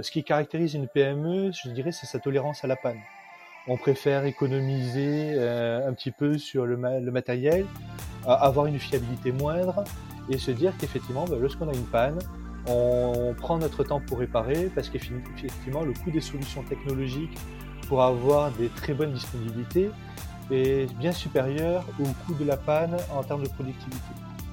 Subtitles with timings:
[0.00, 3.00] Ce qui caractérise une PME, je dirais, c'est sa tolérance à la panne.
[3.66, 7.66] On préfère économiser euh, un petit peu sur le, matériel,
[8.26, 9.84] avoir une fiabilité moindre
[10.30, 12.18] et se dire qu'effectivement, bah, lorsqu'on a une panne,
[12.66, 17.36] on prend notre temps pour réparer parce qu'effectivement, le coût des solutions technologiques
[17.88, 19.90] pour avoir des très bonnes disponibilités
[20.50, 23.98] est bien supérieur au coût de la panne en termes de productivité.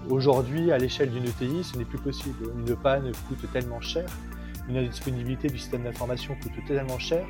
[0.10, 2.52] Aujourd'hui, à l'échelle d'une ETI, ce n'est plus possible.
[2.58, 4.06] Une panne coûte tellement cher,
[4.70, 7.26] une indisponibilité du système d'information coûte tellement cher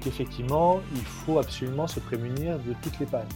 [0.00, 3.28] qu'effectivement, il faut absolument se prémunir de toutes les pannes.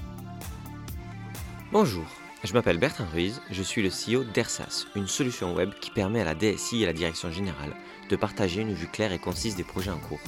[1.73, 2.05] Bonjour,
[2.45, 6.25] je m'appelle Bertrand Ruiz, je suis le CEO d'ERSAS, une solution web qui permet à
[6.25, 7.75] la DSI et à la direction générale
[8.09, 10.21] de partager une vue claire et concise des projets en cours,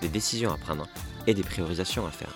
[0.00, 0.88] des décisions à prendre
[1.26, 2.34] et des priorisations à faire.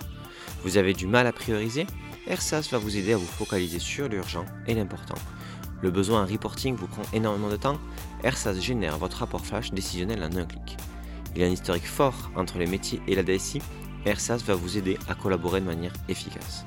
[0.63, 1.87] Vous avez du mal à prioriser?
[2.29, 5.17] ERSAS va vous aider à vous focaliser sur l'urgent et l'important.
[5.83, 7.79] Le besoin en reporting vous prend énormément de temps
[8.23, 10.77] ERSAS génère votre rapport flash décisionnel en un clic.
[11.35, 13.61] Il y a un historique fort entre les métiers et la DSI
[14.07, 16.65] ERSAS va vous aider à collaborer de manière efficace.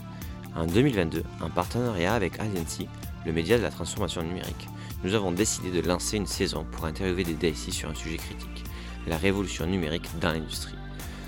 [0.53, 2.87] En 2022, en partenariat avec Agency,
[3.25, 4.67] le média de la transformation numérique,
[5.03, 8.65] nous avons décidé de lancer une saison pour interviewer des DSI sur un sujet critique,
[9.07, 10.75] la révolution numérique dans l'industrie.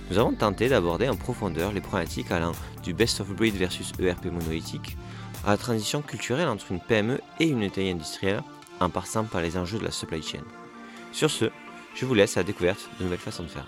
[0.09, 2.53] Nous avons tenté d'aborder en profondeur les problématiques allant
[2.84, 4.97] du best of breed versus ERP monolithique
[5.48, 8.42] à la transition culturelle entre une PME et une ETI industrielle
[8.81, 10.44] en passant par les enjeux de la supply chain.
[11.14, 11.45] Sur ce,
[11.95, 13.66] je vous laisse à la découverte de nouvelles façons de faire.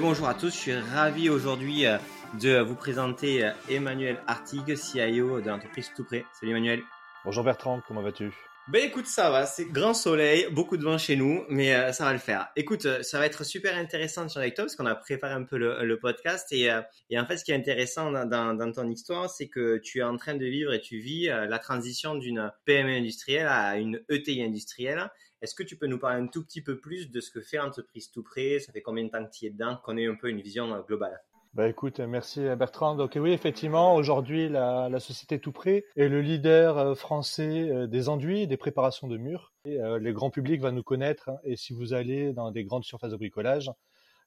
[0.00, 1.98] bonjour à tous, je suis ravi aujourd'hui euh,
[2.40, 6.24] de vous présenter euh, Emmanuel Artigue, CIO de l'entreprise Tout Prêt.
[6.32, 6.80] Salut Emmanuel.
[7.26, 8.32] Bonjour Bertrand, comment vas-tu?
[8.70, 12.04] Ben écoute, ça va, c'est grand soleil, beaucoup de vent chez nous, mais euh, ça
[12.04, 12.52] va le faire.
[12.54, 15.42] Écoute, euh, ça va être super intéressant de avec toi parce qu'on a préparé un
[15.42, 18.88] peu le, podcast et, euh, et, en fait, ce qui est intéressant dans, dans, ton
[18.88, 22.52] histoire, c'est que tu es en train de vivre et tu vis la transition d'une
[22.64, 25.10] PME industrielle à une ETI industrielle.
[25.42, 27.56] Est-ce que tu peux nous parler un tout petit peu plus de ce que fait
[27.56, 28.60] l'entreprise tout près?
[28.60, 29.80] Ça fait combien de temps que tu y es dedans?
[29.82, 31.20] Qu'on ait un peu une vision globale.
[31.52, 32.94] Bah écoute, merci Bertrand.
[32.94, 38.08] Donc oui, effectivement, aujourd'hui, la, société Tout Prêt est le leader euh, français euh, des
[38.08, 39.52] enduits, des préparations de murs.
[39.66, 41.28] Euh, le grand public va nous connaître.
[41.28, 41.38] Hein.
[41.42, 43.70] et si vous allez dans des grandes surfaces de bricolage,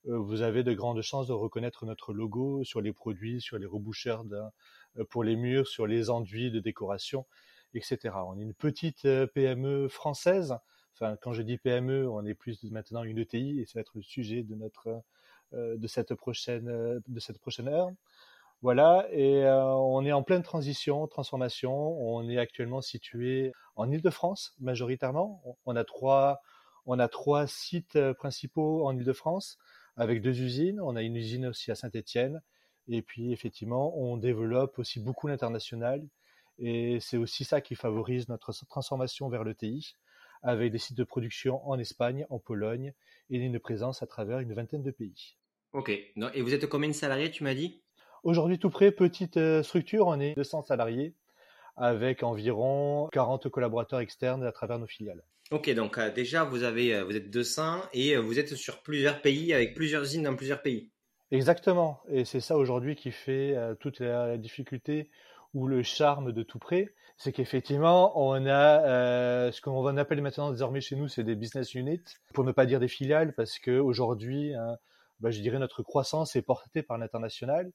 [0.06, 4.26] vous avez de grandes chances de reconnaître notre logo sur les produits, sur les reboucheurs
[5.10, 7.26] pour les murs, sur les enduits de décoration,
[7.74, 8.14] etc.
[8.28, 10.58] On est une petite PME française.
[10.96, 13.96] Enfin, quand je dis PME, on est plus maintenant une ETI et ça va être
[13.96, 15.00] le sujet de notre euh,
[15.54, 17.90] de cette prochaine euh, de cette prochaine heure.
[18.62, 21.74] Voilà, et euh, on est en pleine transition, transformation.
[21.74, 25.44] On est actuellement situé en Île-de-France majoritairement.
[25.66, 26.42] On a trois
[26.86, 29.58] on a trois sites principaux en Île-de-France
[29.98, 30.80] avec deux usines.
[30.82, 32.42] On a une usine aussi à Saint-Étienne.
[32.88, 36.02] Et puis effectivement, on développe aussi beaucoup l'international.
[36.60, 39.96] Et c'est aussi ça qui favorise notre transformation vers l'ETI,
[40.42, 42.94] avec des sites de production en Espagne, en Pologne,
[43.30, 45.38] et une présence à travers une vingtaine de pays.
[45.74, 45.90] Ok.
[45.90, 47.82] Et vous êtes combien de salariés, tu m'as dit?
[48.24, 51.16] Aujourd'hui, tout près, petite euh, structure, on est 200 salariés
[51.76, 55.24] avec environ 40 collaborateurs externes à travers nos filiales.
[55.50, 59.22] Ok, donc euh, déjà, vous, avez, euh, vous êtes 200 et vous êtes sur plusieurs
[59.22, 60.92] pays, avec plusieurs usines dans plusieurs pays.
[61.32, 62.02] Exactement.
[62.08, 65.10] Et c'est ça aujourd'hui qui fait toute la difficulté
[65.56, 66.94] ou le charme de tout près.
[67.18, 72.04] C'est qu'effectivement, on a ce qu'on appelle maintenant désormais chez nous, c'est des business units,
[72.36, 74.78] pour ne pas dire des filiales, parce qu'aujourd'hui, hein,
[75.24, 77.72] bah, je dirais notre croissance est portée par l'international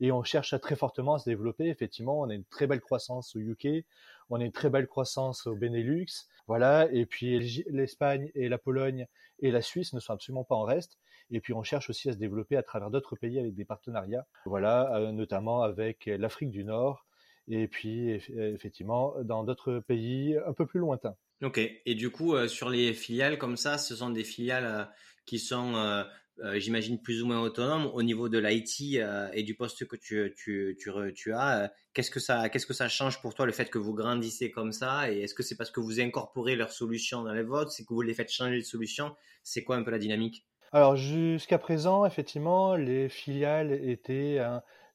[0.00, 1.66] et on cherche à très fortement à se développer.
[1.66, 3.84] Effectivement, on a une très belle croissance au UK,
[4.30, 6.06] on a une très belle croissance au Benelux,
[6.46, 6.88] voilà.
[6.92, 9.06] Et puis l'Espagne et la Pologne
[9.40, 10.98] et la Suisse ne sont absolument pas en reste.
[11.30, 14.26] Et puis on cherche aussi à se développer à travers d'autres pays avec des partenariats,
[14.46, 17.04] voilà, euh, notamment avec l'Afrique du Nord
[17.48, 21.16] et puis effectivement dans d'autres pays un peu plus lointains.
[21.42, 21.58] Ok.
[21.58, 24.84] Et du coup, euh, sur les filiales comme ça, ce sont des filiales euh,
[25.26, 26.04] qui sont euh,
[26.54, 30.32] j'imagine, plus ou moins autonome au niveau de l'IT euh, et du poste que tu,
[30.36, 31.64] tu, tu, tu as.
[31.64, 34.50] Euh, qu'est-ce que ça, qu'est-ce que ça change pour toi le fait que vous grandissez
[34.50, 35.10] comme ça?
[35.10, 37.94] Et est-ce que c'est parce que vous incorporez leurs solutions dans les vôtres C'est que
[37.94, 39.14] vous les faites changer de solution?
[39.42, 40.46] C'est quoi un peu la dynamique?
[40.72, 44.40] Alors jusqu'à présent, effectivement, les filiales étaient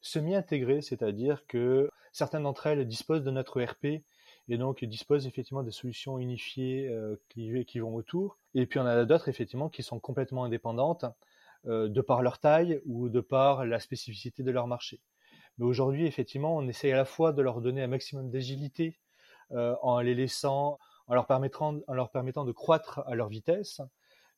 [0.01, 4.01] semi-intégrées, c'est-à-dire que certaines d'entre elles disposent de notre ERP
[4.49, 6.91] et donc disposent effectivement des solutions unifiées
[7.29, 8.39] qui, qui, vont autour.
[8.55, 11.09] Et puis on a d'autres effectivement qui sont complètement indépendantes euh,
[11.65, 15.01] de par leur taille ou de par la spécificité de leur marché.
[15.57, 18.99] Mais aujourd'hui, effectivement, on essaye à la fois de leur donner un maximum d'agilité
[19.51, 20.77] euh, en les laissant,
[21.07, 23.81] en leur, permettant, de croître à leur vitesse,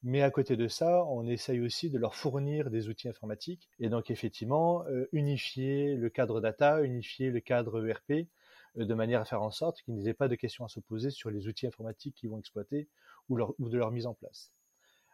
[0.01, 3.89] mais à côté de ça, on essaye aussi de leur fournir des outils informatiques et
[3.89, 8.29] donc effectivement euh, unifier le cadre data, unifier le cadre ERP
[8.75, 11.31] de manière à faire en sorte qu'ils n'aient pas de questions à se poser sur
[11.31, 12.87] les outils informatiques qu'ils vont exploiter
[13.27, 14.53] ou de leur mise en place.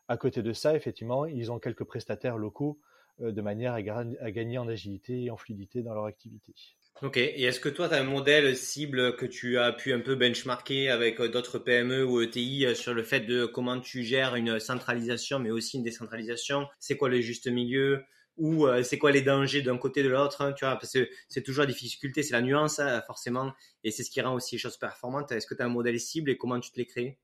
[0.08, 2.80] À côté de ça, effectivement, ils ont quelques prestataires locaux
[3.20, 6.54] de manière à, gagner en agilité et en fluidité dans leur activité.
[7.02, 10.00] Ok, et est-ce que toi, tu as un modèle cible que tu as pu un
[10.00, 14.60] peu benchmarker avec d'autres PME ou ETI sur le fait de comment tu gères une
[14.60, 16.68] centralisation mais aussi une décentralisation?
[16.80, 18.04] C'est quoi le juste milieu?
[18.38, 21.10] Ou euh, c'est quoi les dangers d'un côté de l'autre, hein, tu vois, parce que
[21.30, 23.54] c'est toujours la difficulté, c'est la nuance, hein, forcément,
[23.86, 25.32] et c'est ce qui rend aussi les choses performantes.
[25.32, 27.18] Est-ce que tu as un modèle cible et comment tu te l'es créé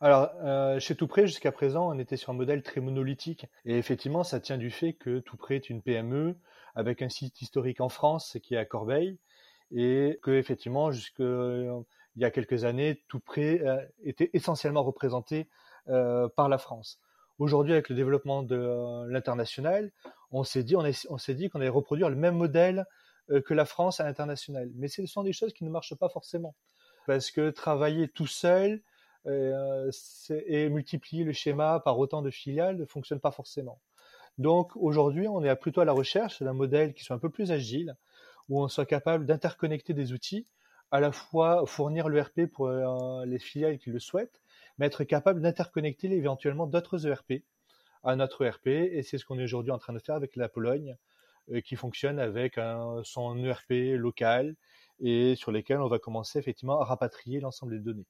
[0.00, 3.46] alors, euh, chez Toupret, jusqu'à présent, on était sur un modèle très monolithique.
[3.64, 6.36] Et effectivement, ça tient du fait que Toupret est une PME
[6.74, 9.18] avec un site historique en France qui est à Corbeil.
[9.72, 11.80] Et que, effectivement, jusqu'il euh,
[12.16, 15.48] y a quelques années, Toupret euh, était essentiellement représenté
[16.36, 17.00] par la France.
[17.38, 19.90] Aujourd'hui, avec le développement de l'international,
[20.32, 22.84] on s'est dit, on, s'est dit qu'on allait reproduire le même modèle
[23.30, 24.70] euh, que la France à l'international.
[24.74, 26.54] Mais ce sont des choses qui ne marchent pas forcément.
[27.06, 28.82] Parce que travailler tout seul
[29.28, 29.90] euh,
[30.46, 33.80] et multiplier le schéma par autant de filiales ne fonctionne pas forcément.
[34.38, 37.52] Donc aujourd'hui, on est plutôt à la recherche d'un modèle qui soit un peu plus
[37.52, 37.96] agile,
[38.48, 40.46] où on soit capable d'interconnecter des outils,
[40.90, 44.40] à la fois fournir l'ERP pour euh, les filiales qui le souhaitent,
[44.78, 47.42] mais être capable d'interconnecter éventuellement d'autres ERP
[48.04, 48.68] à notre ERP.
[48.68, 50.96] Et c'est ce qu'on est aujourd'hui en train de faire avec la Pologne,
[51.50, 52.58] euh, qui fonctionne avec
[53.04, 54.54] son ERP local
[55.00, 58.06] et sur lesquels on va commencer effectivement à rapatrier l'ensemble des données.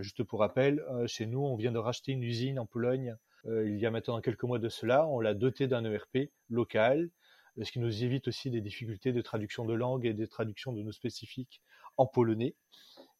[0.00, 3.68] Juste pour rappel, euh, chez nous, on vient de racheter une usine en Pologne euh,
[3.68, 5.06] il y a maintenant quelques mois de cela.
[5.06, 7.10] On l'a doté d'un ERP local,
[7.62, 10.82] ce qui nous évite aussi des difficultés de traduction de langue et des traductions de
[10.82, 11.62] nos spécifiques
[11.96, 12.54] en polonais.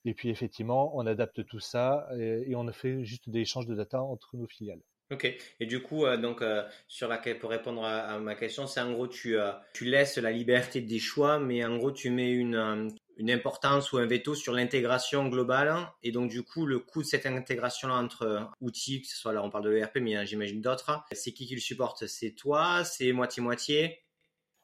[0.04, 4.02] Et puis effectivement, on adapte tout ça et, on fait juste des échanges de data
[4.02, 4.80] entre nos filiales.
[5.10, 5.36] Ok.
[5.58, 7.08] Et du coup, euh, donc euh, sur
[7.40, 10.98] pour répondre à, ma question, c'est en gros tu euh, tu laisses la liberté des
[10.98, 15.74] choix, mais en gros tu mets une une importance ou un veto sur l'intégration globale.
[16.02, 19.42] Et donc du coup, le coût de cette intégration entre outils, que ce soit là
[19.42, 22.06] on parle de l'ERP, mais j'imagine d'autres, c'est qui qui le supporte?
[22.06, 22.84] C'est toi?
[22.84, 23.98] C'est moitié moitié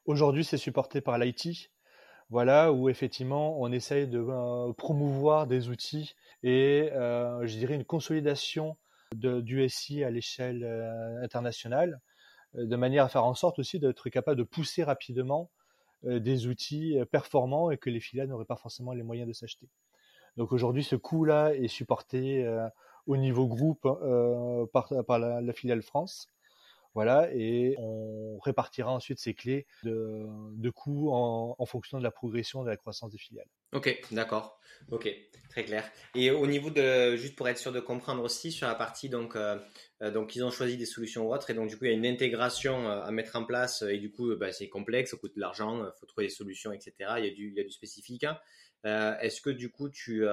[0.06, 1.70] Aujourd'hui, c'est supporté par l'IT
[2.30, 7.84] voilà, où effectivement on essaye de euh, promouvoir des outils et euh, je dirais une
[7.84, 8.76] consolidation
[9.14, 12.00] du SI à l'échelle euh, internationale,
[12.54, 15.50] de manière à faire en sorte aussi d'être capable de pousser rapidement
[16.04, 19.68] des outils performants et que les filiales n'auraient pas forcément les moyens de s'acheter.
[20.36, 22.46] Donc aujourd'hui, ce coût-là est supporté
[23.06, 23.88] au niveau groupe
[24.72, 26.28] par, la, filiale France.
[26.94, 32.62] Voilà, et on répartira ensuite ces clés de, de coûts en, fonction de la progression
[32.62, 33.48] de la croissance des filiales.
[33.72, 34.60] Ok, d'accord.
[34.90, 35.08] Ok,
[35.50, 35.90] très clair.
[36.14, 39.34] Et au niveau de, juste pour être sûr de comprendre aussi sur la partie, donc,
[39.34, 39.58] euh,
[40.02, 41.94] euh, donc ils ont choisi des solutions ou autres, et donc du coup il y
[41.94, 45.16] a une intégration euh, à mettre en place, et du coup bah, c'est complexe, ça
[45.16, 46.94] coûte de l'argent, faut trouver des solutions, etc.
[47.18, 48.24] Il y a du, il y a du spécifique.
[48.24, 48.38] Hein.
[49.20, 50.24] Est-ce que du coup tu,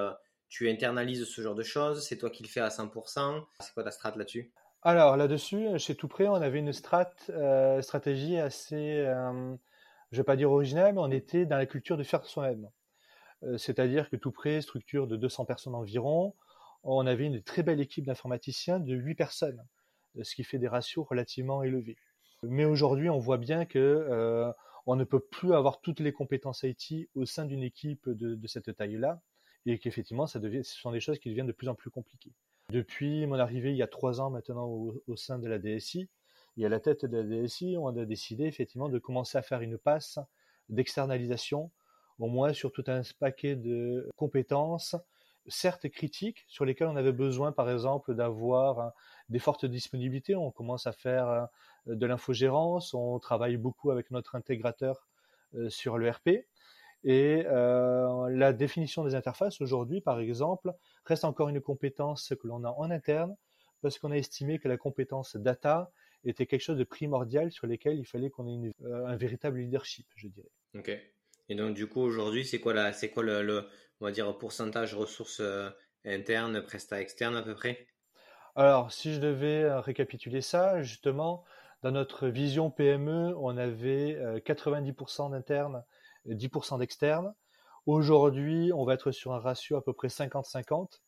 [0.48, 2.06] tu internalises ce genre de choses?
[2.06, 4.52] C'est toi qui le fais à 100% C'est quoi ta strat là-dessus?
[4.82, 9.54] Alors là-dessus, chez Toupret, on avait une strat, euh, stratégie assez, euh,
[10.10, 12.68] je vais pas dire originale, mais on était dans la culture de faire soi-même.
[13.44, 16.34] Euh, c'est-à-dire que Toupret, structure de 200 personnes environ,
[16.82, 19.64] on avait une très belle équipe d'informaticiens de 8 personnes,
[20.20, 21.96] ce qui fait des ratios relativement élevés.
[22.42, 24.52] Mais aujourd'hui, on voit bien que
[24.86, 28.74] on ne peut plus avoir toutes les compétences IT au sein d'une équipe de, cette
[28.76, 29.20] taille-là,
[29.64, 32.32] et qu'effectivement, ce sont des choses qui deviennent de plus en plus compliquées.
[32.72, 36.08] Depuis mon arrivée il y a trois ans maintenant au, sein de la DSI,
[36.56, 39.60] et à la tête de la DSI, on a décidé effectivement de commencer à faire
[39.60, 40.18] une passe
[40.70, 41.70] d'externalisation,
[42.18, 44.96] au moins sur tout un paquet de compétences,
[45.48, 48.92] certes critiques, sur lesquelles on avait besoin par exemple d'avoir
[49.28, 50.34] des fortes disponibilités.
[50.34, 51.44] On commence à faire euh,
[51.84, 55.06] de l'infogérance, on travaille beaucoup avec notre intégrateur
[55.56, 56.46] euh, sur l'ERP.
[57.04, 60.72] Et euh, la définition des interfaces aujourd'hui, par exemple,
[61.04, 63.36] reste encore une compétence que l'on a en interne
[63.80, 65.90] parce qu'on a estimé que la compétence data
[66.24, 70.06] était quelque chose de primordial sur lesquels il fallait qu'on ait euh, un véritable leadership,
[70.14, 70.50] je dirais.
[70.74, 70.90] Ok.
[71.48, 73.68] Et donc du coup aujourd'hui, c'est quoi la, c'est quoi le,
[74.00, 75.68] on va dire pourcentage ressources euh,
[76.04, 77.86] internes, prestat externes à peu près?
[78.54, 81.44] Alors si je devais récapituler ça, justement,
[81.82, 85.82] dans notre vision PME, on avait 90% d'internes
[86.26, 87.34] 10% d'externes.
[87.86, 91.00] Aujourd'hui, on va être sur un ratio à peu près 50-50.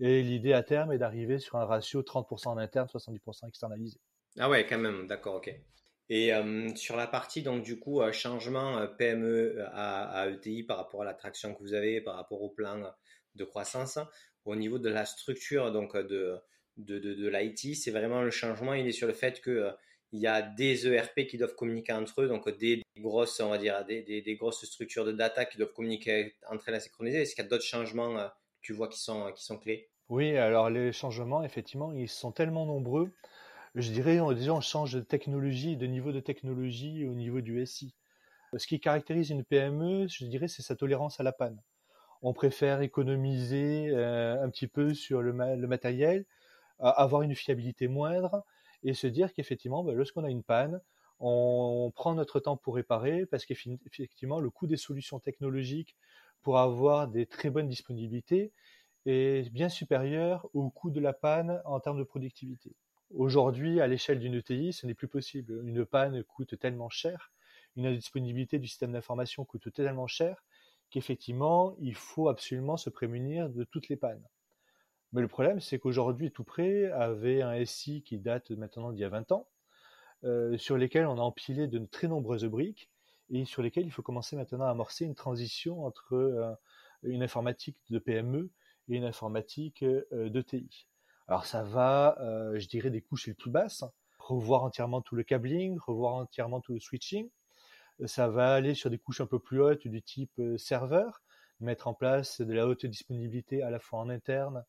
[0.00, 3.98] Et l'idée à terme est d'arriver sur un ratio 30% en interne, 70% externalisé.
[4.38, 5.54] Ah ouais, quand même, d'accord, ok.
[6.08, 10.76] Et euh, sur la partie, donc du coup, euh, changement euh, PME à, ETI par
[10.76, 12.92] rapport à l'attraction que vous avez, par rapport au plan
[13.34, 13.98] de croissance,
[14.44, 16.38] au niveau de la structure donc de,
[16.76, 19.72] de, de, de l'IT, c'est vraiment le changement, il est sur le fait que
[20.12, 23.58] il y a des ERP qui doivent communiquer entre eux, donc des, grosses, on va
[23.58, 27.22] dire, des, grosses structures de data qui doivent communiquer entre elles synchroniser.
[27.22, 29.90] Est-ce qu'il y a d'autres changements euh, que tu vois qui sont, qui sont clés?
[30.08, 33.12] Oui, alors les changements, effectivement, ils sont tellement nombreux
[33.76, 37.64] je dirais, on, déjà, on change de technologie, de niveau de technologie au niveau du
[37.66, 37.94] SI.
[38.56, 41.60] Ce qui caractérise une PME, je dirais, c'est sa tolérance à la panne.
[42.22, 46.24] On préfère économiser euh, un petit peu sur le, matériel,
[46.78, 48.44] avoir une fiabilité moindre
[48.82, 50.80] et se dire qu'effectivement, ben, lorsqu'on a une panne,
[51.18, 55.96] on prend notre temps pour réparer parce qu'effectivement, le coût des solutions technologiques
[56.42, 58.52] pour avoir des très bonnes disponibilités
[59.06, 62.74] est bien supérieur au coût de la panne en termes de productivité.
[63.14, 65.62] Aujourd'hui, à l'échelle d'une ETI, ce n'est plus possible.
[65.64, 67.30] Une panne coûte tellement cher,
[67.76, 70.44] une indisponibilité du système d'information coûte tellement cher
[70.90, 74.24] qu'effectivement, il faut absolument se prémunir de toutes les pannes.
[75.16, 79.04] Mais le problème, c'est qu'aujourd'hui, tout près avait un SI qui date maintenant d'il y
[79.04, 79.48] a 20 ans,
[80.24, 82.90] euh, sur lesquels on a empilé de très nombreuses briques
[83.30, 86.52] et sur lesquels il faut commencer maintenant à amorcer une transition entre euh,
[87.02, 88.50] une informatique de PME
[88.90, 90.86] et une informatique euh, de TI.
[91.28, 92.18] Alors ça va,
[92.54, 93.84] je dirais, des couches les plus basses,
[94.18, 97.30] revoir entièrement tout le cabling, revoir entièrement tout le switching.
[98.04, 101.22] Ça va aller sur des couches un peu plus hautes du type serveur,
[101.58, 104.62] mettre en place de la haute disponibilité à la fois en interne,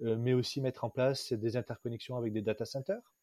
[0.00, 3.14] mais aussi mettre en place des interconnexions avec des data centers.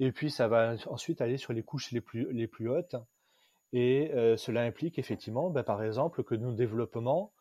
[0.00, 2.96] Et puis ça va ensuite aller sur les couches les plus, les plus hautes.
[3.72, 7.32] Et cela implique effectivement, ben, par exemple, que nos développements,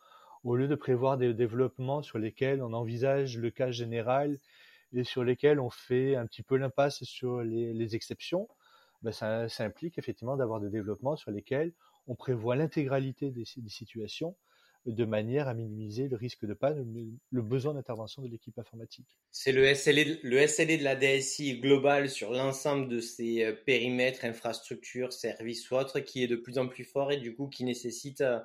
[0.43, 4.37] au lieu de prévoir des développements sur lesquels on envisage le cas général
[4.93, 8.47] et sur lesquels on fait un petit peu l'impasse sur les, exceptions,
[9.01, 11.73] ben ça, implique effectivement d'avoir des développements sur lesquels
[12.07, 14.35] on prévoit l'intégralité des, situations
[14.91, 16.85] de manière à minimiser le risque de panne,
[17.31, 19.17] le besoin d'intervention de l'équipe informatique.
[19.31, 24.23] C'est le SLA, le SLA de la DSI global sur l'ensemble de ces euh, périmètres,
[24.23, 27.65] infrastructures, services ou autres qui est de plus en plus fort et du coup qui
[27.65, 28.39] nécessite euh,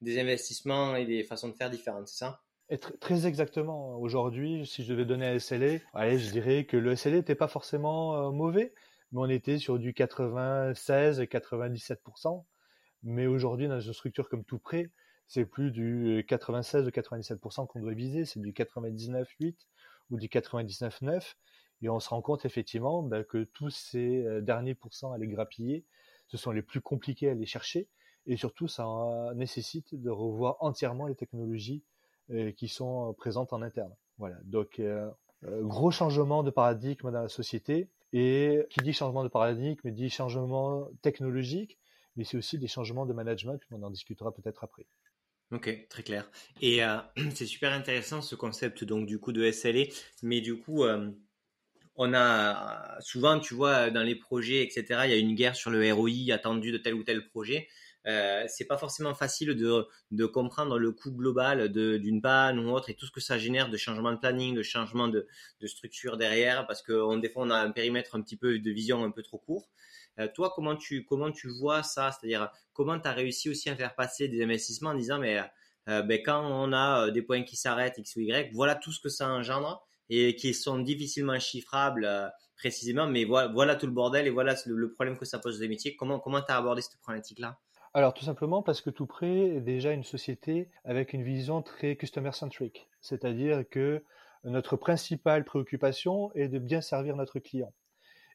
[0.00, 2.40] des investissements et des façons de faire différentes, c'est ça?
[2.70, 3.96] Et très exactement.
[3.98, 7.48] Aujourd'hui, si je devais donner un SLA, allez, je dirais que le SLA n'était pas
[7.48, 8.72] forcément euh, mauvais,
[9.12, 12.44] mais on était sur du 96 et 97%.
[13.02, 14.90] Mais aujourd'hui, dans une structure comme tout près,
[15.26, 19.54] c'est plus du 96 ou 97% qu'on doit viser, c'est du 99,8
[20.10, 21.34] ou du 99,9.
[21.82, 25.26] Et on se rend compte effectivement bah, que tous ces euh, derniers pourcents à les
[25.26, 25.84] grappiller,
[26.28, 27.88] ce sont les plus compliqués à aller chercher
[28.26, 28.86] et surtout ça
[29.34, 31.82] nécessite de revoir entièrement les technologies
[32.30, 33.94] euh, qui sont présentes en interne.
[34.18, 35.10] Voilà, donc euh,
[35.44, 40.08] euh, gros changement de paradigme dans la société et qui dit changement de paradigme dit
[40.08, 41.78] changement technologique,
[42.16, 44.86] mais c'est aussi des changements de management, on en discutera peut-être après.
[45.54, 46.28] Ok, très clair.
[46.60, 46.80] Et
[47.34, 49.84] c'est super intéressant ce concept donc du coup de SLA,
[50.22, 50.84] mais du coup
[51.96, 55.70] on a souvent, tu vois, dans les projets, etc., il y a une guerre sur
[55.70, 57.68] le ROI attendu de tel ou tel projet
[58.06, 62.94] euh, c'est pas forcément facile de, comprendre le coût global d'une panne ou autre et
[62.94, 65.26] tout ce que ça génère de changement de planning, de changement de,
[65.64, 66.92] structure derrière, parce que
[67.28, 69.70] fois on a un périmètre un petit peu de vision un peu trop court.
[70.18, 72.12] Euh, toi, comment tu comment tu vois ça?
[72.12, 75.40] C'est-à-dire comment tu as réussi aussi à faire passer des investissements en disant mais
[75.88, 78.92] euh, ben, quand on a euh, des points qui s'arrêtent x ou y, voilà tout
[78.92, 82.08] ce que ça engendre et qui sont difficilement chiffrables
[82.56, 85.96] précisément, mais voilà, tout le bordel et voilà le, problème que ça pose aux métiers.
[85.96, 87.58] Comment tu as abordé cette problématique là
[87.96, 92.88] alors tout simplement parce que Toupret est déjà une société avec une vision très customer-centric,
[93.00, 94.02] c'est-à-dire que
[94.42, 97.72] notre principale préoccupation est de bien servir notre client.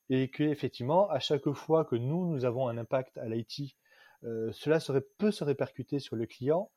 [0.09, 3.75] Et que effectivement, à chaque fois que nous, nous avons un impact à l'IT,
[4.23, 4.79] euh, cela
[5.17, 6.69] peut se répercuter sur le client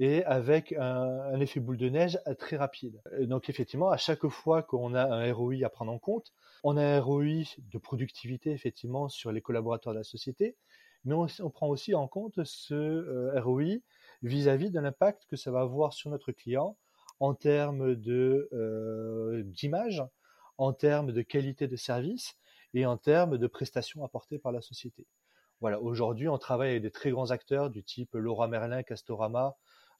[0.00, 3.00] et avec un, effet boule de neige très rapide.
[3.20, 6.84] donc effectivement, à chaque fois qu'on a un ROI à prendre en compte, on a
[6.84, 10.56] un ROI de productivité effectivement sur les collaborateurs de la société,
[11.04, 13.78] mais on, prend aussi en compte ce euh, ROI
[14.22, 16.76] vis-à-vis de l'impact que ça va avoir sur notre client
[17.20, 20.04] en termes euh, d'image,
[20.58, 22.36] en termes de qualité de service
[22.74, 25.06] et en termes de prestations apportées par la société.
[25.60, 29.56] Voilà, aujourd'hui, on travaille avec des très grands acteurs du type Laura Merlin, Castorama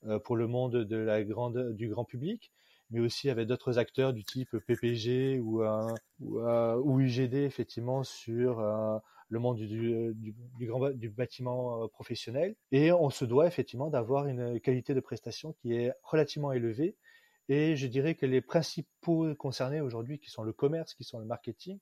[0.07, 2.53] euh, pour le monde de la grande, du grand public,
[2.91, 5.63] mais aussi avec d'autres acteurs du type PPG ou,
[6.21, 8.63] ou UGD effectivement sur
[9.29, 12.55] le monde du, du, grand, du bâtiment euh, professionnel.
[12.73, 16.97] Et on se doit effectivement d'avoir une qualité de prestation qui est relativement élevée.
[17.49, 21.25] Et je dirais que les principaux concernés aujourd'hui, qui sont le commerce, qui sont le
[21.25, 21.79] marketing,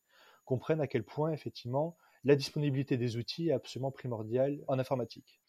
[0.47, 5.41] comprennent à quel point effectivement la disponibilité des outils est absolument primordiale en informatique.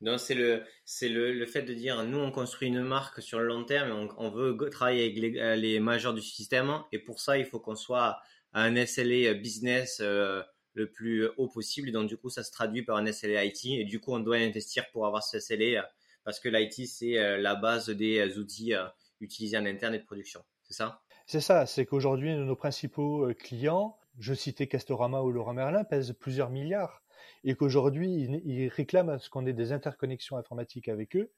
[0.00, 3.38] Donc c'est le c'est le, le, fait de dire nous on construit une marque sur
[3.38, 6.98] le long terme, on, on veut travailler avec les, euh, les majors du système et
[6.98, 8.18] pour ça il faut qu'on soit
[8.52, 10.42] un SLA business euh,
[10.76, 11.90] le plus haut possible.
[11.90, 13.64] Donc, du coup, ça se traduit par un SLA IT.
[13.64, 15.82] Et du coup, on doit investir pour avoir ce SLA euh,
[16.22, 18.74] parce que l'IT, c'est euh, la base des euh, outils
[19.20, 20.44] utilisés en interne et de production.
[20.62, 21.00] C'est ça?
[21.26, 21.66] C'est ça.
[21.66, 27.02] C'est qu'aujourd'hui, nos principaux clients je citais Castorama ou Laurent Merlin, pèsent plusieurs milliards
[27.44, 31.30] et qu'aujourd'hui, ils, réclament à ce qu'on ait des interconnexions informatiques avec eux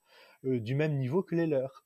[0.44, 1.84] euh, du même niveau que les leurs.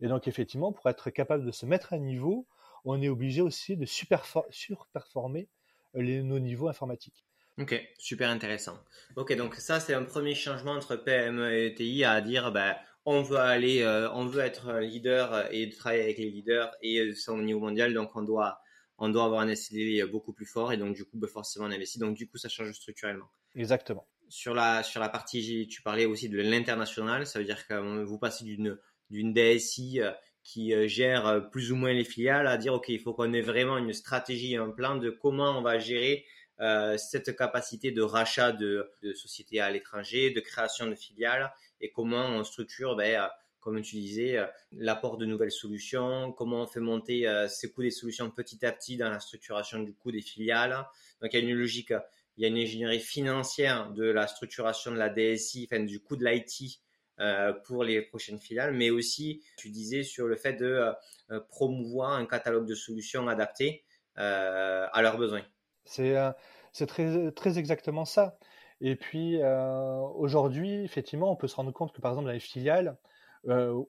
[0.00, 2.46] Et donc, effectivement, pour être capable de se mettre à niveau,
[2.84, 5.48] on est obligé aussi de surperformer
[5.94, 7.24] les, nos niveaux informatiques.
[7.58, 8.78] Ok, super intéressant.
[9.16, 13.22] Ok, donc ça, c'est un premier changement entre PME et TI à dire, ben, on
[13.22, 17.40] veut aller, euh, on veut être leader et travailler avec les leaders et c'est au
[17.40, 18.61] niveau mondial, donc on doit
[19.04, 21.72] on doit avoir un SLD beaucoup plus fort et donc du coup bah, forcément on
[21.72, 21.98] investit.
[21.98, 23.28] Donc du coup ça change structurellement.
[23.56, 24.06] Exactement.
[24.28, 28.18] Sur la, sur la partie, tu parlais aussi de l'international, ça veut dire que vous
[28.18, 28.78] passez d'une,
[29.10, 30.12] d'une DSI euh,
[30.44, 33.32] qui euh, gère euh, plus ou moins les filiales à dire ok il faut qu'on
[33.32, 36.24] ait vraiment une stratégie, un plan de comment on va gérer
[36.96, 42.24] cette capacité de rachat de, de sociétés à l'étranger, de création de filiales et comment
[42.24, 43.28] on structure ben,
[43.62, 47.82] comme tu disais, euh, l'apport de nouvelles solutions, comment on fait monter euh, ces coûts
[47.82, 50.84] des solutions petit à petit dans la structuration du coût des filiales.
[51.22, 51.94] Donc il y a une logique,
[52.36, 56.24] il y a une ingénierie financière de la structuration de la DSI, du coût de
[56.24, 56.80] l'IT
[57.20, 60.92] euh, pour les prochaines filiales, mais aussi, tu disais, sur le fait de
[61.48, 63.84] promouvoir un catalogue de solutions adaptées
[64.16, 65.44] à leurs besoins.
[65.84, 68.38] C'est très, exactement ça.
[68.80, 69.38] Et puis
[70.16, 72.98] aujourd'hui, effectivement, on peut se rendre compte que par exemple dans les filiales,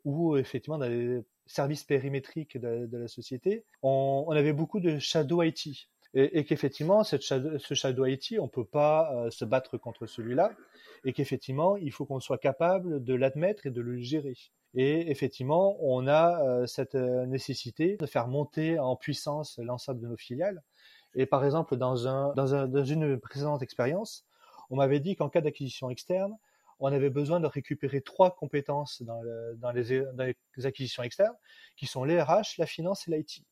[0.03, 5.88] ou effectivement dans les services périmétriques de, la société, on, avait beaucoup de shadow IT.
[6.15, 10.51] Et, qu'effectivement, ce shadow IT, on ne peut pas euh, se battre contre celui-là,
[11.05, 14.36] et qu'effectivement, il faut qu'on soit capable de l'admettre et de le gérer.
[14.75, 20.17] Et effectivement, on a euh, cette nécessité de faire monter en puissance l'ensemble de nos
[20.17, 20.62] filiales.
[21.15, 24.25] Et par exemple, dans une précédente expérience,
[24.69, 26.36] on m'avait dit qu'en cas d'acquisition externe,
[26.80, 29.22] on avait besoin de récupérer trois compétences dans,
[29.72, 30.03] les,
[30.65, 31.36] acquisitions externes,
[31.75, 32.24] qui sont les
[32.58, 33.44] la finance et l'IT.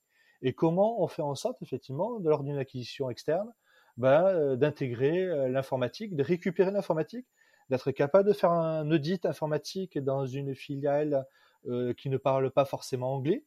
[0.42, 3.52] Et comment on fait en sorte, effectivement, lors d'une acquisition externe,
[3.98, 7.28] ben, euh, d'intégrer euh, l'informatique, de récupérer l'informatique,
[7.70, 11.26] d'être capable de faire un audit informatique dans une filiale
[11.68, 13.46] euh, qui ne parle pas forcément anglais.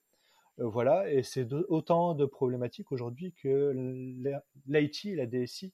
[0.58, 3.72] voilà, et c'est autant de problématiques aujourd'hui que
[4.66, 5.72] l'IT et la DSI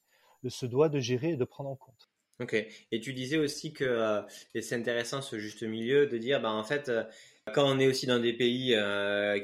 [0.49, 2.11] se doit de gérer et de prendre en compte.
[2.41, 2.55] Ok.
[2.91, 4.23] Et tu disais aussi que, euh,
[4.59, 7.05] c'est intéressant ce juste milieu, de dire, bah, en fait, euh,
[7.53, 9.39] quand on est aussi dans des pays euh,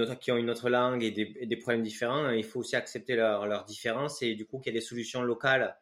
[0.00, 3.46] autre, qui ont une autre langue et des, problèmes différents, il faut aussi accepter leurs
[3.46, 5.76] leur différences et du coup qu'il y a des solutions locales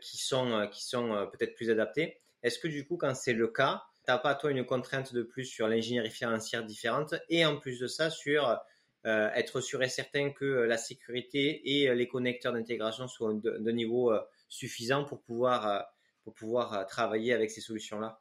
[0.00, 2.18] qui sont, qui sont peut-être plus adaptées.
[2.42, 5.22] Est-ce que du coup, quand c'est le cas, tu n'as pas toi une contrainte de
[5.22, 8.58] plus sur l'ingénierie financière différente et en plus de ça sur
[9.04, 14.12] être sûr et certain que la sécurité et les connecteurs d'intégration soient de niveau
[14.48, 15.80] suffisant pour pouvoir, euh,
[16.24, 18.20] pour pouvoir euh, travailler avec ces solutions-là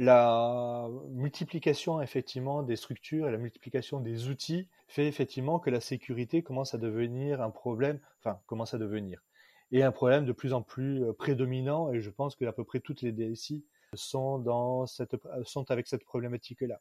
[0.00, 6.42] la multiplication effectivement des structures et la multiplication des outils fait effectivement que la sécurité
[6.42, 9.22] commence à devenir un problème, enfin commence à devenir,
[9.72, 11.92] et un problème de plus en plus euh, prédominant.
[11.92, 13.62] Et je pense que à peu près toutes les DSI
[13.94, 16.80] sont dans cette, sont avec cette problématique-là.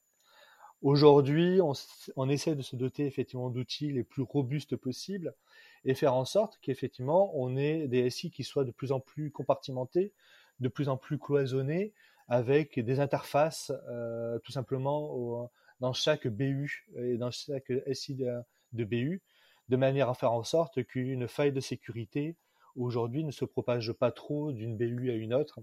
[0.81, 1.73] Aujourd'hui, on,
[2.15, 5.35] on, essaie de se doter effectivement d'outils les plus robustes possibles
[5.85, 9.31] et faire en sorte qu'effectivement on ait des SI qui soient de plus en plus
[9.31, 10.13] compartimentés,
[10.59, 11.93] de plus en plus cloisonnés,
[12.27, 19.21] avec des interfaces euh, tout simplement dans chaque BU et dans chaque SI de, BU,
[19.69, 22.35] de manière à faire en sorte qu'une faille de sécurité
[22.75, 25.59] aujourd'hui ne se propage pas trop d'une BU à une autre.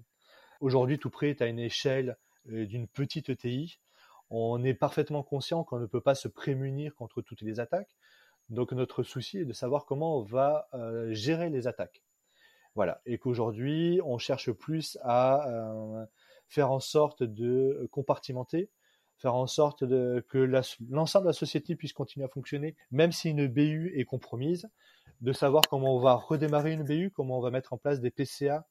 [0.61, 2.17] Aujourd'hui, tout près est à une échelle
[2.51, 3.79] euh, d'une petite ETI.
[4.31, 7.95] On est parfaitement conscient qu'on ne peut pas se prémunir contre toutes les attaques.
[8.49, 12.03] Donc notre souci est de savoir comment on va euh, gérer les attaques.
[12.75, 16.05] Voilà, et qu'aujourd'hui on cherche plus à euh,
[16.49, 18.71] faire en sorte de compartimenter,
[19.19, 20.39] faire en sorte que
[20.91, 24.69] l'ensemble de la société puisse continuer à fonctionner, même si une BU est compromise,
[25.23, 28.11] de savoir comment on va redémarrer une BU, comment on va mettre en place des
[28.11, 28.67] PCA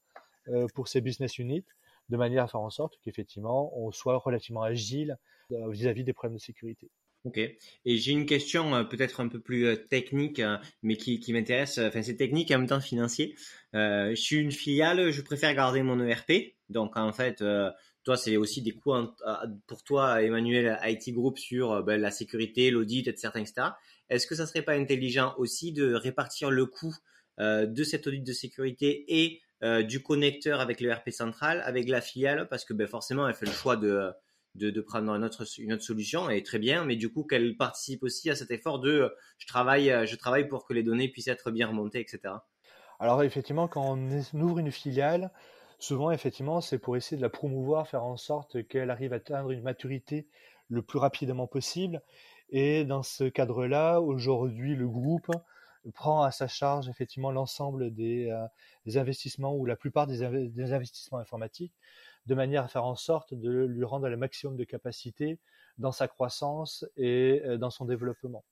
[0.49, 1.65] euh, pour ces business units,
[2.09, 5.17] de manière à faire en sorte qu'effectivement on soit relativement agile
[5.49, 6.91] vis à -vis des problèmes de sécurité.
[7.25, 7.39] Ok.
[7.39, 11.79] Et j'ai une question euh, peut-être un peu plus euh, technique, euh, mais qui, m'intéresse.
[11.79, 13.35] Enfin, c'est technique et en même temps financier.
[13.73, 16.55] je suis une filiale, je préfère garder mon ERP.
[16.69, 17.43] Donc, en fait,
[18.03, 18.93] toi, c'est aussi des coûts
[19.67, 23.31] pour toi, Emmanuel IT Group, sur ben, la sécurité, l'audit, etc..
[24.09, 26.95] Est-ce que ça serait pas intelligent aussi de répartir le coût
[27.39, 29.41] de cet audit de sécurité et
[29.83, 33.51] du connecteur avec l'ERP central, avec la filiale, parce que ben, forcément, elle fait le
[33.51, 34.11] choix de
[34.55, 35.45] de, prendre une autre,
[35.81, 39.47] solution et très bien, mais du coup qu'elle participe aussi à cet effort de je
[39.47, 42.35] travaille, je travaille pour que les données puissent être bien remontées, etc.
[42.99, 45.31] Alors effectivement, quand on ouvre une filiale,
[45.79, 49.51] souvent effectivement c'est pour essayer de la promouvoir, faire en sorte qu'elle arrive à atteindre
[49.51, 50.27] une maturité
[50.69, 52.01] le plus rapidement possible.
[52.49, 55.31] Et dans ce cadre-là, aujourd'hui, le groupe
[55.93, 58.31] prend à sa charge effectivement l'ensemble des,
[58.95, 61.73] investissements ou la plupart des, investissements informatiques
[62.25, 65.39] de manière à faire en sorte de lui rendre le maximum de capacité
[65.77, 68.43] dans sa croissance et dans son développement.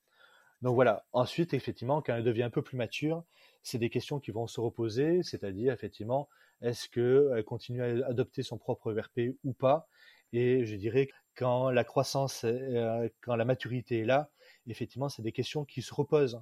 [0.62, 1.06] Donc voilà.
[1.12, 3.24] Ensuite, effectivement, quand elle devient un peu plus mature,
[3.64, 6.30] c'est des questions qui vont se reposer, c'est-à-dire effectivement,
[6.62, 9.88] est-ce qu'elle continue à adopter son propre ERP ou pas?
[10.32, 14.30] Et je dirais quand la croissance, euh, quand la maturité est là,
[14.68, 16.42] effectivement, c'est des questions qui se reposent.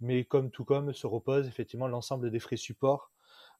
[0.00, 3.12] Mais comme tout comme se repose effectivement l'ensemble des frais support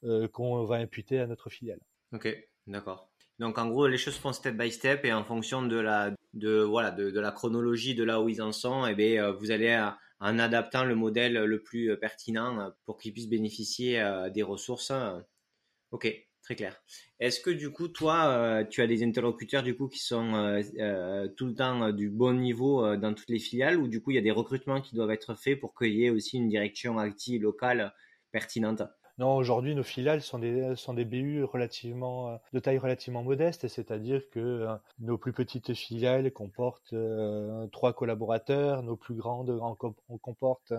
[0.05, 1.81] euh, qu'on va imputer à notre filiale.
[2.13, 2.29] Ok,
[2.67, 3.12] d'accord.
[3.39, 6.61] Donc en gros, les choses font step by step et en fonction de la, de,
[6.61, 9.75] voilà, de, la chronologie de là où ils en sont, eh bien, euh, vous allez
[10.21, 14.01] en adaptant le modèle le plus pertinent pour qu'ils puissent bénéficier
[14.33, 14.93] des ressources.
[15.91, 16.07] Ok,
[16.43, 16.83] très clair.
[17.21, 20.63] Est-ce que du coup, toi, euh, tu as des interlocuteurs du coup qui sont euh,
[20.79, 24.15] euh, tout le temps du bon niveau dans toutes les filiales, ou du coup, il
[24.15, 27.03] y a des recrutements qui doivent être faits pour qu'il y ait aussi une direction
[27.03, 27.95] IT locale
[28.31, 28.83] pertinente?
[29.19, 34.29] Non, aujourd'hui, nos filiales sont des, sont des BU relativement, de taille relativement modeste, c'est-à-dire
[34.31, 34.67] que
[34.99, 36.95] nos plus petites filiales comportent
[37.73, 40.73] trois collaborateurs, nos plus grandes en, comportent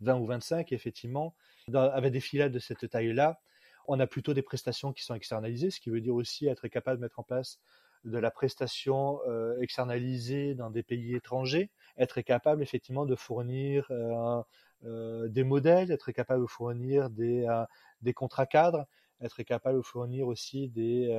[0.00, 1.34] 20 ou 25, effectivement.
[1.74, 3.40] avec des filiales de cette taille-là,
[3.88, 6.98] on a plutôt des prestations qui sont externalisées, ce qui veut dire aussi être capable
[6.98, 7.58] de mettre en place
[8.04, 13.94] de la prestation euh, externalisée dans des pays étrangers, être capable effectivement de fournir euh,
[13.94, 14.42] euh,
[14.82, 17.46] des modèles, être capable de fournir des,
[18.00, 18.86] des contrats cadres,
[19.20, 21.14] être capable de fournir aussi des,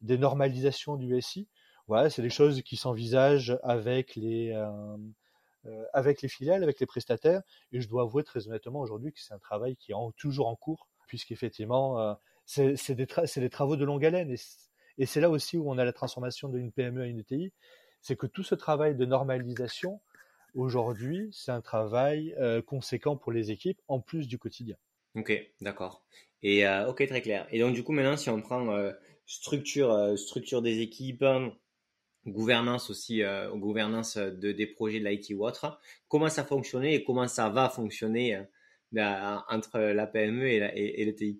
[0.00, 1.48] des normalisations du SI.
[1.86, 4.54] Voilà, c'est des choses qui s'envisagent avec les,
[6.28, 7.42] filiales, avec les prestataires.
[7.72, 10.56] Et je dois avouer très honnêtement aujourd'hui que c'est un travail qui est toujours en
[10.56, 13.06] cours puisqu'effectivement, euh, c'est des,
[13.48, 14.34] travaux de longue haleine.
[14.98, 17.52] Et c'est là aussi où on a la transformation d'une PME à une ETI.
[18.00, 20.00] C'est que tout ce travail de normalisation,
[20.54, 24.76] aujourd'hui, c'est un travail euh, conséquent pour les équipes, en plus du quotidien.
[25.14, 26.04] Ok, d'accord.
[26.42, 27.46] Et euh, ok, très clair.
[27.50, 28.76] Et donc, du coup, maintenant, si on prend
[29.26, 31.24] structure, structure des équipes,
[32.26, 33.22] gouvernance aussi,
[33.54, 37.68] gouvernance de, des projets de l'IT ou autre, comment ça fonctionnait et comment ça va
[37.68, 38.38] fonctionner
[38.96, 41.38] entre la PME et, la, et,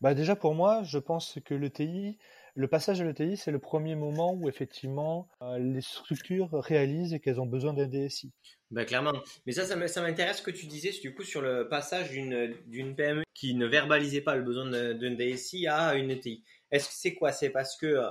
[0.00, 2.18] bah déjà pour moi, je pense que l'ETI,
[2.56, 7.40] le passage à l'ETI, c'est le premier moment où effectivement euh, les structures réalisent qu'elles
[7.40, 8.32] ont besoin d'un DSI.
[8.70, 9.12] Bah clairement.
[9.46, 13.24] Mais ça, ça m'intéresse ce que tu disais du coup sur le passage d'une PME
[13.34, 16.42] qui ne verbalisait pas le besoin d'un DSI à une ETI.
[16.70, 17.30] Est-ce que c'est quoi?
[17.30, 18.10] C'est parce que euh,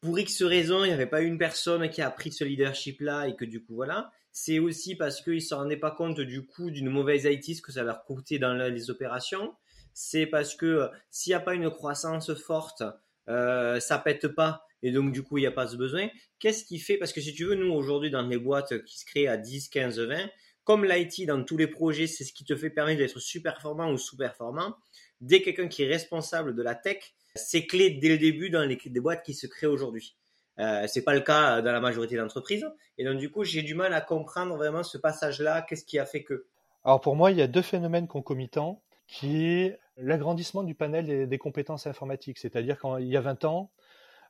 [0.00, 3.34] pour X raisons, il n'y avait pas une personne qui a pris ce leadership-là et
[3.34, 6.70] que du coup voilà c'est aussi parce qu'ils ne se rendaient pas compte du coût
[6.70, 9.54] d'une mauvaise IT, ce que ça leur coûtait dans les opérations.
[9.92, 12.84] C'est parce que euh, s'il n'y a pas une croissance forte,
[13.30, 16.08] euh, ça pète pas et donc du coup il n'y a pas ce besoin.
[16.38, 19.04] Qu'est-ce qui fait Parce que si tu veux, nous aujourd'hui dans les boîtes qui se
[19.04, 20.28] créent à 10, 15, 20,
[20.64, 23.98] comme l'IT dans tous les projets, c'est ce qui te fait permettre d'être sous-performant ou
[23.98, 24.76] sous-performant.
[25.20, 28.76] Dès quelqu'un qui est responsable de la tech, c'est clé dès le début dans les
[29.00, 30.16] boîtes qui se créent aujourd'hui.
[30.58, 32.66] Euh, c'est pas le cas dans la majorité d'entreprises.
[32.98, 35.62] Et donc, du coup, j'ai du mal à comprendre vraiment ce passage-là.
[35.62, 36.46] Qu'est-ce qui a fait que
[36.84, 41.38] Alors, pour moi, il y a deux phénomènes concomitants qui est l'agrandissement du panel des,
[41.38, 42.38] compétences informatiques.
[42.38, 43.72] C'est-à-dire qu'il y a 20 ans,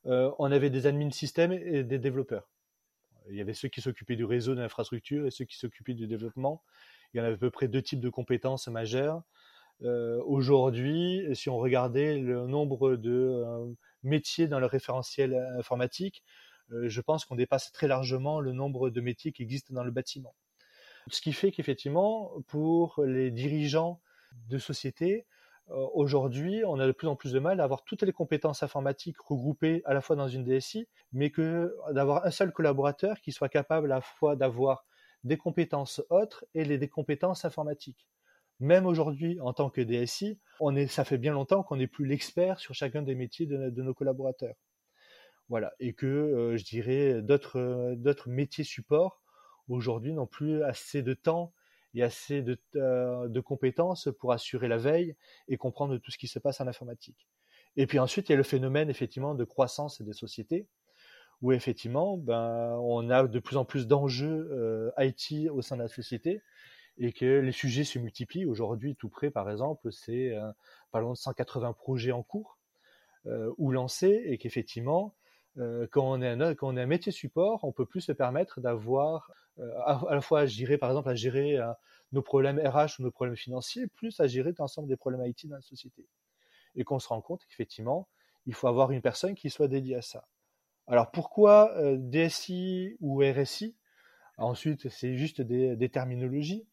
[0.06, 2.48] euh, on avait des admins système et des développeurs.
[3.28, 6.06] Il y avait ceux qui s'occupaient du réseau de l'infrastructure et ceux qui s'occupaient du
[6.06, 6.62] développement.
[7.12, 9.22] Il y en avait à peu près deux types de compétences majeures.
[9.82, 13.44] Euh, aujourd'hui, si on regardait le nombre de
[14.02, 16.24] métiers dans le référentiel informatique,
[16.72, 19.90] euh, je pense qu'on dépasse très largement le nombre de métiers qui existent dans le
[19.90, 20.34] bâtiment.
[21.10, 24.00] Ce qui fait qu'effectivement, pour les dirigeants
[24.48, 25.26] de sociétés,
[25.70, 28.62] euh, aujourd'hui, on a de plus en plus de mal à avoir toutes les compétences
[28.62, 33.32] informatiques regroupées à la fois dans une DSI, mais que d'avoir un seul collaborateur qui
[33.32, 34.84] soit capable à la fois d'avoir
[35.22, 38.08] des compétences autres et les, des compétences informatiques
[38.60, 42.04] même aujourd'hui, en tant que DSI, on est, ça fait bien longtemps qu'on n'est plus
[42.04, 44.54] l'expert sur chacun des métiers de, nos collaborateurs.
[45.48, 45.72] Voilà.
[45.80, 49.22] Et que, euh, je dirais, d'autres, d'autres métiers support
[49.68, 51.54] aujourd'hui n'ont plus assez de temps
[51.94, 55.16] et assez de, euh, de, compétences pour assurer la veille
[55.48, 57.28] et comprendre tout ce qui se passe en informatique.
[57.76, 60.66] Et puis ensuite, il y a le phénomène effectivement de croissance des sociétés,
[61.42, 65.82] où effectivement, ben, on a de plus en plus d'enjeux euh, IT au sein de
[65.82, 66.42] la société,
[66.98, 68.44] et que les sujets se multiplient.
[68.44, 70.52] Aujourd'hui, tout près, par exemple, c'est euh,
[70.92, 72.58] par exemple 180 projets en cours
[73.26, 75.14] euh, ou lancés, et qu'effectivement,
[75.58, 78.12] euh, quand, on est un, quand on est un métier support, on peut plus se
[78.12, 81.72] permettre d'avoir euh, à, la fois à gérer, par exemple, à gérer euh,
[82.12, 85.56] nos problèmes RH ou nos problèmes financiers, plus à gérer l'ensemble des problèmes IT dans
[85.56, 86.06] la société.
[86.74, 88.08] Et qu'on se rend compte qu'effectivement,
[88.46, 90.26] il faut avoir une personne qui soit dédiée à ça.
[90.86, 93.76] Alors pourquoi DSI ou RSI
[94.38, 96.66] Ensuite, c'est juste des, terminologies.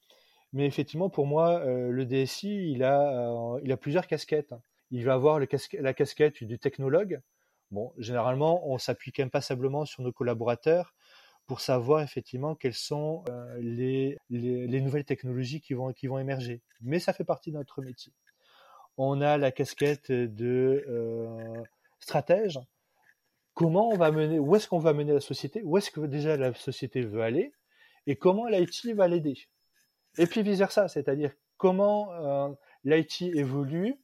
[0.53, 4.55] Mais effectivement, pour moi, le DSI, il a, il a plusieurs casquettes.
[4.91, 7.21] Il va avoir la casquette du technologue.
[7.69, 10.95] Bon, généralement, on s'appuie quand même passablement sur nos collaborateurs
[11.47, 13.23] pour savoir effectivement quelles sont
[13.59, 16.61] les, les, nouvelles technologies qui vont, émerger.
[16.81, 18.13] Mais ça fait partie de notre métier.
[18.97, 20.83] On a la casquette de
[21.99, 22.59] stratège.
[23.53, 26.37] Comment on va mener, où est-ce qu'on va mener la société, où est-ce que déjà
[26.37, 27.53] la société veut aller,
[28.07, 29.37] et comment l'IT va l'aider.
[30.17, 32.49] Et puis vice versa, c'est-à-dire comment euh,
[32.83, 33.95] l'IT évolue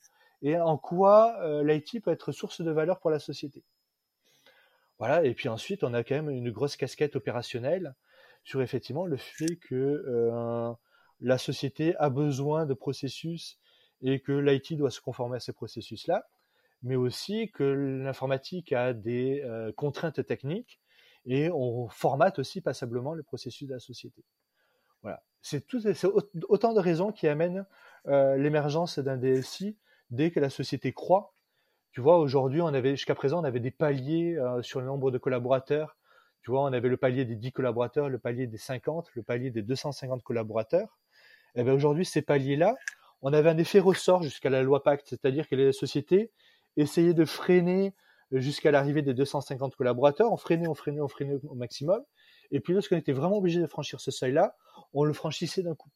[0.41, 3.63] et en quoi euh, l'IT peut être source de valeur pour la société.
[4.99, 7.95] Voilà, et puis ensuite on a quand même une grosse casquette opérationnelle
[8.43, 10.71] sur effectivement le fait que euh,
[11.19, 13.59] la société a besoin de processus
[14.01, 16.25] et que l'IT doit se conformer à ces processus-là
[16.83, 20.79] mais aussi que l'informatique a des euh, contraintes techniques
[21.25, 24.23] et on formate aussi passablement le processus de la société.
[25.01, 25.65] Voilà, c'est
[26.47, 27.65] autant de raisons qui amènent
[28.07, 29.77] euh, l'émergence d'un DSI
[30.09, 31.32] dès que la société croît.
[31.93, 35.11] Tu vois, aujourd'hui, on avait jusqu'à présent, on avait des paliers euh, sur le nombre
[35.11, 35.95] de collaborateurs.
[36.41, 39.51] Tu vois, on avait le palier des 10 collaborateurs, le palier des 50, le palier
[39.51, 40.97] des 250 collaborateurs.
[41.55, 42.75] Et eh bien aujourd'hui, ces paliers-là,
[43.21, 46.31] on avait un effet ressort jusqu'à la loi Pacte, c'est-à-dire que les sociétés
[46.77, 47.93] essayer de freiner
[48.31, 50.31] jusqu'à l'arrivée des 250 collaborateurs.
[50.31, 52.03] On freinait, on freinait, on freinait au maximum.
[52.49, 54.55] Et puis lorsqu'on était vraiment obligé de franchir ce seuil-là,
[54.93, 55.91] on le franchissait d'un coup.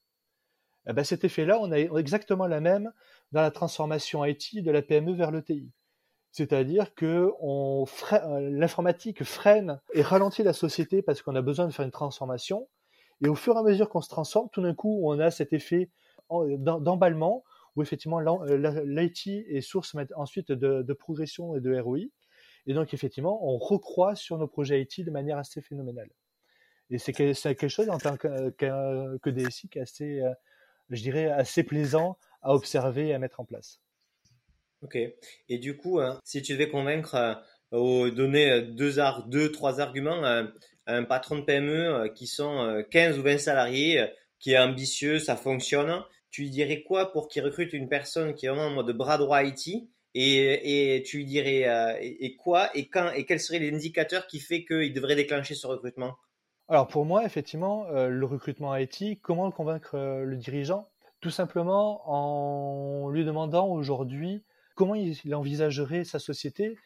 [0.88, 2.94] Eh ben, cet effet-là, on a exactement la même
[3.32, 5.72] dans la transformation IT de la PME vers l'ETI.
[6.38, 7.32] C'est-à-dire que
[8.52, 12.70] l'informatique freine et ralentit la société parce qu'on a besoin de faire une transformation.
[13.26, 15.52] Et au fur et à mesure qu'on se transforme, tout d'un coup, on a cet
[15.52, 15.90] effet
[16.30, 17.44] d'emballement
[17.76, 22.02] où effectivement euh, l'IT est source ensuite de, progression et de ROI.
[22.68, 26.12] Et donc effectivement, on recroît sur nos projets IT de manière assez phénoménale.
[26.92, 30.32] Et c'est quelque chose en tant que, que, DSI qui est assez, euh,
[30.92, 33.82] je dirais, assez plaisant à observer et à mettre en place.
[34.82, 34.98] Ok.
[35.50, 37.42] Et du coup, hein, si tu devais convaincre
[37.74, 38.96] euh, donner deux,
[39.28, 40.48] deux, trois arguments à,
[40.86, 44.06] un patron de PME qui sont 15 ou 20 salariés,
[44.40, 48.46] qui est ambitieux, ça fonctionne, tu lui dirais quoi pour qu'il recrute une personne qui
[48.46, 52.70] est vraiment en mode bras droit IT et, tu lui dirais euh, et, quoi?
[52.76, 56.16] Et quand et quel serait l'indicateur qui fait qu'il devrait déclencher ce recrutement?
[56.70, 60.90] Alors pour moi, effectivement, euh, le recrutement IT, comment convaincre euh, le dirigeant?
[61.22, 64.44] Tout simplement en lui demandant aujourd'hui
[64.78, 66.78] comment il, envisagerait sa société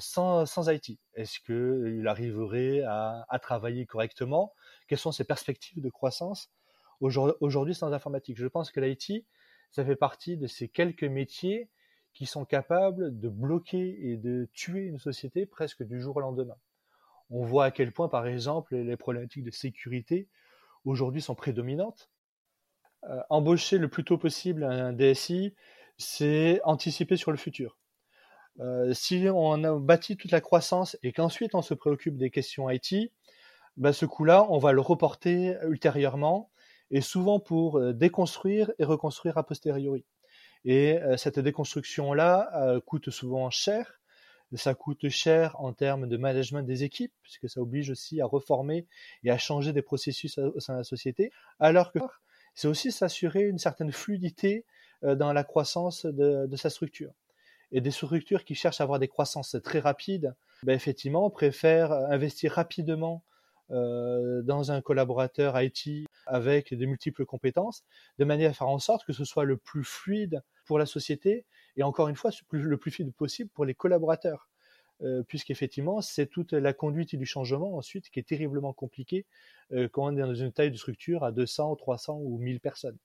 [0.00, 4.52] sans, sans, IT Est-ce qu'il arriverait à, à, travailler correctement?
[4.88, 6.50] Quelles sont ses perspectives de croissance
[7.00, 8.36] aujourd'hui sans informatique?
[8.36, 9.24] Je pense que l'IT,
[9.70, 11.70] ça fait partie de ces quelques métiers
[12.12, 16.56] qui sont capables de bloquer et de tuer une société presque du jour au lendemain.
[17.30, 20.28] On voit à quel point, par exemple, les problématiques de sécurité
[20.84, 22.10] aujourd'hui sont prédominantes.
[23.04, 25.54] Euh, embaucher le plus tôt possible un DSI,
[26.00, 27.76] c'est anticiper sur le futur.
[28.58, 32.68] Euh, si on a bâti toute la croissance et qu'ensuite on se préoccupe des questions
[32.70, 33.12] IT,
[33.76, 36.50] bah, ce coup-là, on va le reporter ultérieurement
[36.90, 40.04] et souvent pour euh, déconstruire et reconstruire a posteriori.
[40.64, 44.00] Et euh, cette déconstruction-là coûte souvent cher.
[44.54, 48.88] Ça coûte cher en termes de management des équipes, puisque ça oblige aussi à reformer
[49.22, 51.30] et à changer des processus au sein de la société.
[51.60, 52.00] Alors que
[52.54, 54.64] c'est aussi s'assurer une certaine fluidité
[55.02, 57.12] dans la croissance de, de, sa structure.
[57.72, 62.52] Et des structures qui cherchent à avoir des croissances très rapides, ben effectivement, préfèrent investir
[62.52, 63.22] rapidement
[63.72, 67.84] euh, dans un collaborateur IT avec de multiples compétences,
[68.18, 71.44] de manière à faire en sorte que ce soit le plus fluide pour la société
[71.76, 74.48] et encore une fois le plus fluide possible pour les collaborateurs.
[75.02, 79.24] Euh, puisqu'effectivement, c'est toute la conduite du changement ensuite qui est terriblement compliquée
[79.72, 82.98] euh, quand on est dans une taille de structure à 200, 300 ou 1000 personnes.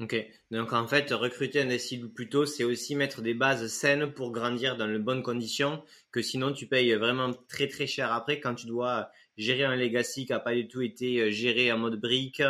[0.00, 0.16] Ok,
[0.50, 4.32] donc en fait, recruter un cibles plus tôt, c'est aussi mettre des bases saines pour
[4.32, 8.56] grandir dans de bonnes conditions, que sinon tu payes vraiment très très cher après quand
[8.56, 12.00] tu dois gérer un legacy qui n'a pas du tout été euh, géré en mode
[12.00, 12.42] brique,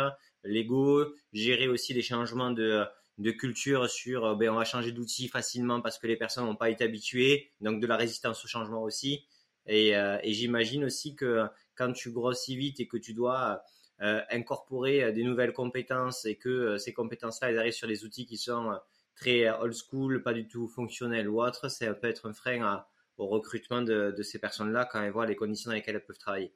[0.43, 2.83] Lego, gérer aussi les changements de,
[3.19, 6.55] de culture sur euh, ben, on va changer d'outil facilement parce que les personnes n'ont
[6.55, 9.27] pas été habituées, donc de la résistance au changement aussi.
[9.67, 13.61] Et, euh, et j'imagine aussi que quand tu grossis vite et que tu dois
[13.99, 18.77] incorporer des nouvelles compétences et que ces compétences-là, elles arrivent sur des outils qui sont
[19.15, 22.85] très old school, pas du tout fonctionnels ou autres, ça peut être un frein
[23.17, 26.17] au recrutement de, de ces personnes-là quand elles voient les conditions dans lesquelles elles peuvent
[26.17, 26.53] travailler.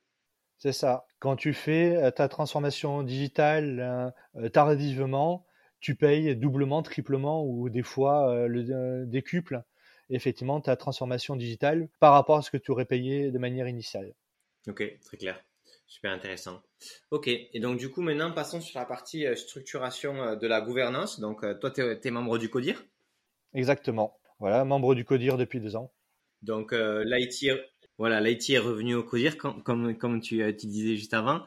[0.60, 1.06] C'est ça.
[1.20, 5.46] Quand tu fais euh, ta transformation digitale euh, euh, tardivement,
[5.80, 9.64] tu payes doublement, triplement ou des fois le décuple
[10.10, 14.14] effectivement ta transformation digitale par rapport à ce que tu aurais payé de manière initiale.
[14.68, 15.42] Ok, très clair.
[15.90, 16.62] Super intéressant.
[17.10, 20.62] Ok, et donc du coup maintenant passons sur la partie euh, structuration euh, de la
[20.62, 21.20] gouvernance.
[21.20, 22.86] Donc euh, toi tu es, membre du CODIR?
[23.56, 24.16] Exactement.
[24.40, 25.92] Voilà, membre du CODIR depuis deux ans.
[26.44, 27.52] Donc l'IT
[27.98, 31.42] voilà, l'IT est revenu au CODIR comme, comme, comme tu, tu, disais juste avant.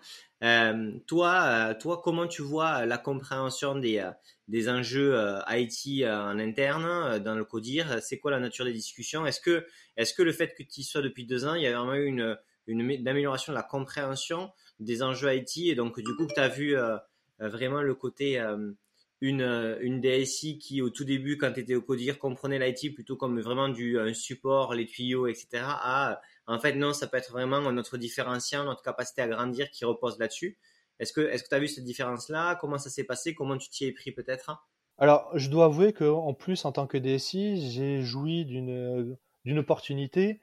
[1.07, 4.07] toi, toi, comment tu vois la compréhension des,
[4.49, 5.17] des enjeux
[5.49, 8.03] IT en interne dans le CODIR?
[8.03, 9.25] C'est quoi la nature des discussions?
[9.25, 9.65] Est-ce que,
[9.97, 11.95] est que le fait que tu y sois depuis deux ans, il y a vraiment
[11.95, 16.49] eu une, une, de la compréhension des enjeux IT et donc du coup tu as
[16.49, 16.97] vu euh,
[17.41, 18.73] euh, vraiment le côté euh,
[19.21, 23.17] une, une DSI qui au tout début quand tu étais au CODIR comprenait l'IT plutôt
[23.17, 25.63] comme vraiment du un support, les tuyaux, etc.
[25.65, 29.85] à en fait non ça peut être vraiment notre différenciant, notre capacité à grandir qui
[29.85, 30.59] repose là-dessus.
[30.99, 33.35] Est-ce que est-ce que tu as vu cette différence là Comment ça s'est passé?
[33.35, 34.67] Comment tu t'y es pris peut-être?
[34.99, 40.41] Alors je dois avouer qu'en plus en tant que DSI j'ai joui d'une d'une opportunité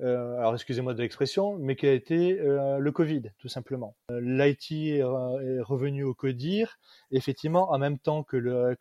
[0.00, 3.96] euh, alors excusez-moi de l'expression, mais qui a été euh, le Covid, tout simplement.
[4.10, 6.78] Euh, L'IT est, revenu au CODIR,
[7.10, 8.36] effectivement, en même temps que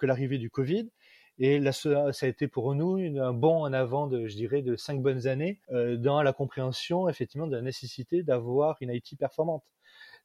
[0.05, 0.89] l'arrivée du Covid.
[1.39, 5.01] Et ça a été pour nous un bond en avant de, je dirais, de cinq
[5.01, 9.63] bonnes années dans la compréhension, effectivement, de la nécessité d'avoir une IT performante.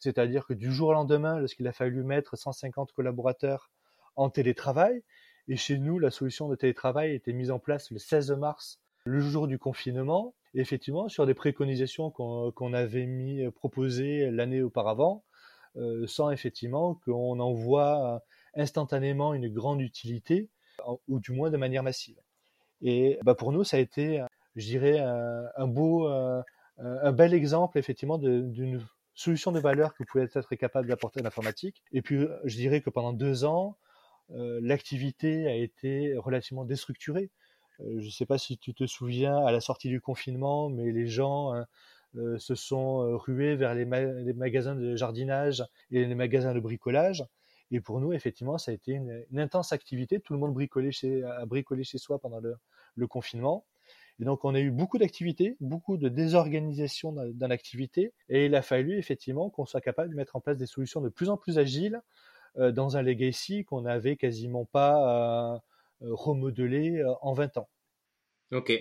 [0.00, 3.70] C'est-à-dire que du jour au lendemain, lorsqu'il a fallu mettre 150 collaborateurs
[4.16, 5.02] en télétravail,
[5.48, 8.78] et chez nous, la solution de télétravail a été mise en place le 16 mars,
[9.06, 15.24] le jour du confinement, effectivement, sur des préconisations qu'on avait mis, euh, proposées l'année auparavant,
[15.76, 18.18] euh, sans effectivement qu'on en voit euh,
[18.54, 20.48] instantanément une grande utilité,
[21.08, 22.16] ou du moins de manière massive.
[22.82, 28.16] Et bah, pour nous, ça a été, je dirais, un, beau, un bel exemple effectivement
[28.16, 31.82] d'une solution de valeur que vous pouvez être capable d'apporter l'informatique.
[31.90, 33.76] Et puis, je dirais que pendant deux ans,
[34.30, 37.30] l'activité a été relativement déstructurée.
[37.80, 40.90] Euh, je ne sais pas si tu te souviens à la sortie du confinement, mais
[40.92, 41.66] les gens hein,
[42.16, 47.24] euh, se sont euh, rués vers les, magasins de jardinage et les magasins de bricolage.
[47.70, 50.20] Et pour nous, effectivement, ça a été une, intense activité.
[50.20, 53.64] Tout le monde a bricolé chez soi pendant le, confinement.
[54.20, 58.12] Et donc, on a eu beaucoup d'activités, beaucoup de désorganisation dans, l'activité.
[58.30, 61.10] Et il a fallu effectivement qu'on soit capable de mettre en place des solutions de
[61.10, 62.00] plus en plus agiles
[62.56, 65.62] dans un legacy qu'on n'avait quasiment pas
[66.00, 67.68] remodelé euh, en 20 ans.
[68.52, 68.72] Ok.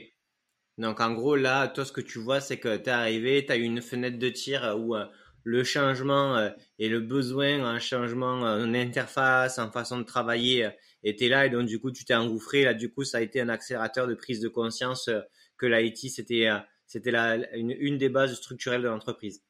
[0.78, 3.52] Donc en gros, là, toi, ce que tu vois, c'est que tu es arrivé, tu
[3.52, 5.06] as eu une fenêtre de tir où euh,
[5.44, 10.70] le changement et le besoin un changement en interface, en façon de travailler
[11.04, 12.66] était là et donc du coup tu t'es engouffré.
[12.66, 15.10] Là du coup ça a été un accélérateur de prise de conscience
[15.58, 16.50] que l'IT c'était
[16.86, 17.16] c'était
[17.54, 19.42] une, une, des bases structurelles de l'entreprise.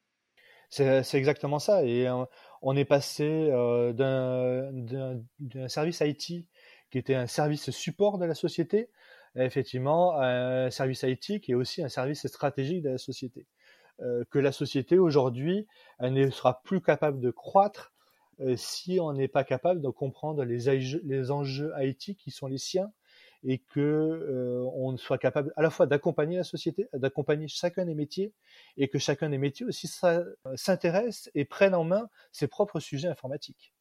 [0.70, 2.08] C'est exactement ça et
[2.62, 3.48] on est passé
[3.94, 4.70] d'un
[5.66, 6.46] service IT
[6.90, 8.90] qui était un service support de la société,
[9.36, 13.46] effectivement un service IT est aussi un service stratégique de la société.
[14.00, 15.66] Euh, que la société aujourd'hui
[16.00, 17.92] ne sera plus capable de croître
[18.38, 22.92] euh, si on n'est pas capable de comprendre les, enjeux IT qui sont les siens
[23.42, 27.96] et que euh, on soit capable à la fois d'accompagner la société, d'accompagner chacun des
[27.96, 28.32] métiers
[28.76, 29.90] et que chacun des métiers aussi
[30.54, 33.74] s'intéresse et prenne en main ses propres sujets informatiques.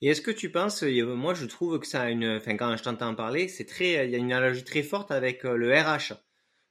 [0.00, 2.82] Et est-ce que tu penses, moi je trouve que ça a une, enfin quand je
[2.82, 6.14] t'entends parler, c'est très, il y a une analogie très forte avec euh, le RH.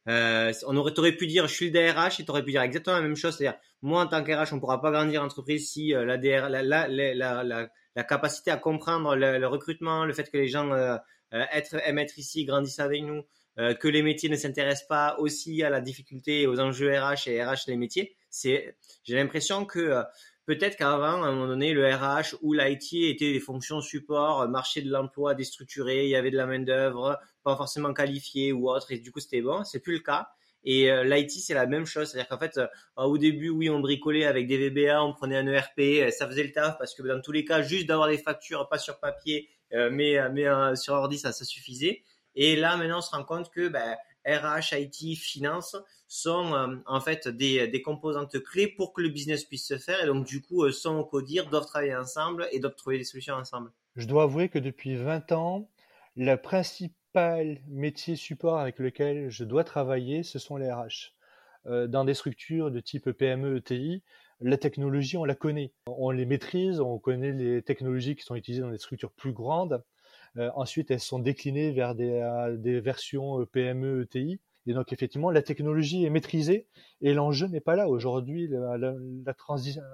[0.09, 2.97] Euh, on aurait, aurais pu dire, je suis le DRH, et aurais pu dire exactement
[2.97, 6.05] la même chose, c'est-à-dire, moi en tant qu'RH, on pourra pas grandir l'entreprise si euh,
[6.05, 10.97] la, DR, la, capacité à comprendre le, recrutement, le fait que les gens euh,
[11.31, 13.23] être, aiment être ici, grandissent avec nous,
[13.55, 17.43] que les métiers ne s'intéressent pas aussi à la difficulté et aux enjeux RH et
[17.43, 18.15] RH les métiers.
[18.31, 20.03] C'est, j'ai l'impression que
[20.45, 24.81] Peut-être qu'avant, à un moment donné, le RH ou l'IT étaient des fonctions support, marché
[24.81, 28.99] de l'emploi déstructuré, il y avait de la main-d'œuvre, pas forcément qualifiée ou autre, et
[28.99, 29.63] du coup, c'était bon.
[29.63, 30.27] C'est plus le cas.
[30.65, 32.09] Et euh, l'IT, c'est la même chose.
[32.09, 35.47] C'est-à-dire qu'en fait, euh, au début, oui, on bricolait avec des VBA, on prenait un
[35.47, 38.17] ERP, euh, ça faisait le taf parce que dans tous les cas, juste d'avoir des
[38.17, 39.49] factures, pas sur papier,
[39.91, 42.03] mais, mais sur ordi, ça, ça suffisait.
[42.35, 45.75] Et là, maintenant, on se rend compte que ben, RH, IT, finance
[46.13, 50.05] sont euh, en fait des, composantes clés pour que le business puisse se faire et
[50.05, 53.33] donc du coup euh, sont au codir, doivent travailler ensemble et doivent trouver des solutions
[53.33, 53.71] ensemble.
[53.95, 55.67] Je dois avouer que depuis 20 ans,
[56.15, 61.15] le principal métier support avec lequel je dois travailler, ce sont les RH.
[61.65, 64.03] Euh, dans des structures de type PME, ETI,
[64.39, 65.71] la technologie, on la connaît.
[65.87, 69.83] On les maîtrise, on connaît les technologies qui sont utilisées dans des structures plus grandes.
[70.55, 74.39] Ensuite, elles sont déclinées vers des, des versions PME, ETI.
[74.65, 76.67] Et donc, effectivement, la technologie est maîtrisée
[77.01, 77.89] et l'enjeu n'est pas là.
[77.89, 78.49] Aujourd'hui,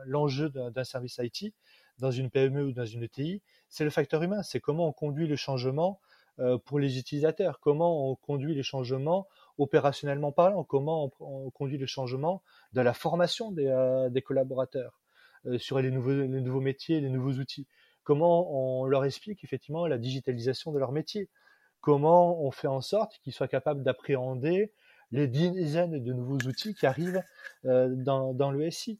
[0.05, 1.53] l'enjeu d'un service IT
[1.97, 4.43] dans une PME ou dans une ETI, c'est le facteur humain.
[4.43, 5.99] C'est comment on conduit le changement
[6.65, 12.41] pour les utilisateurs, comment on conduit les changements opérationnellement parlant, comment on, conduit le changement
[12.71, 15.01] de la formation des, des collaborateurs.
[15.57, 17.67] sur les nouveaux, les nouveaux métiers, les nouveaux outils
[18.09, 21.29] Comment on leur explique effectivement la digitalisation de leur métier
[21.81, 24.73] Comment on fait en sorte qu'ils soient capables d'appréhender
[25.11, 27.23] les dizaines de nouveaux outils qui arrivent
[27.63, 28.99] dans, dans le SI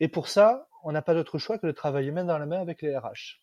[0.00, 2.60] Et pour ça, on n'a pas d'autre choix que de travailler main dans la main
[2.60, 3.42] avec les RH.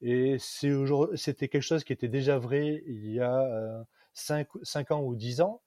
[0.00, 5.40] Et c'était quelque chose qui était déjà vrai il y a 5, ans ou 10
[5.40, 5.60] ans.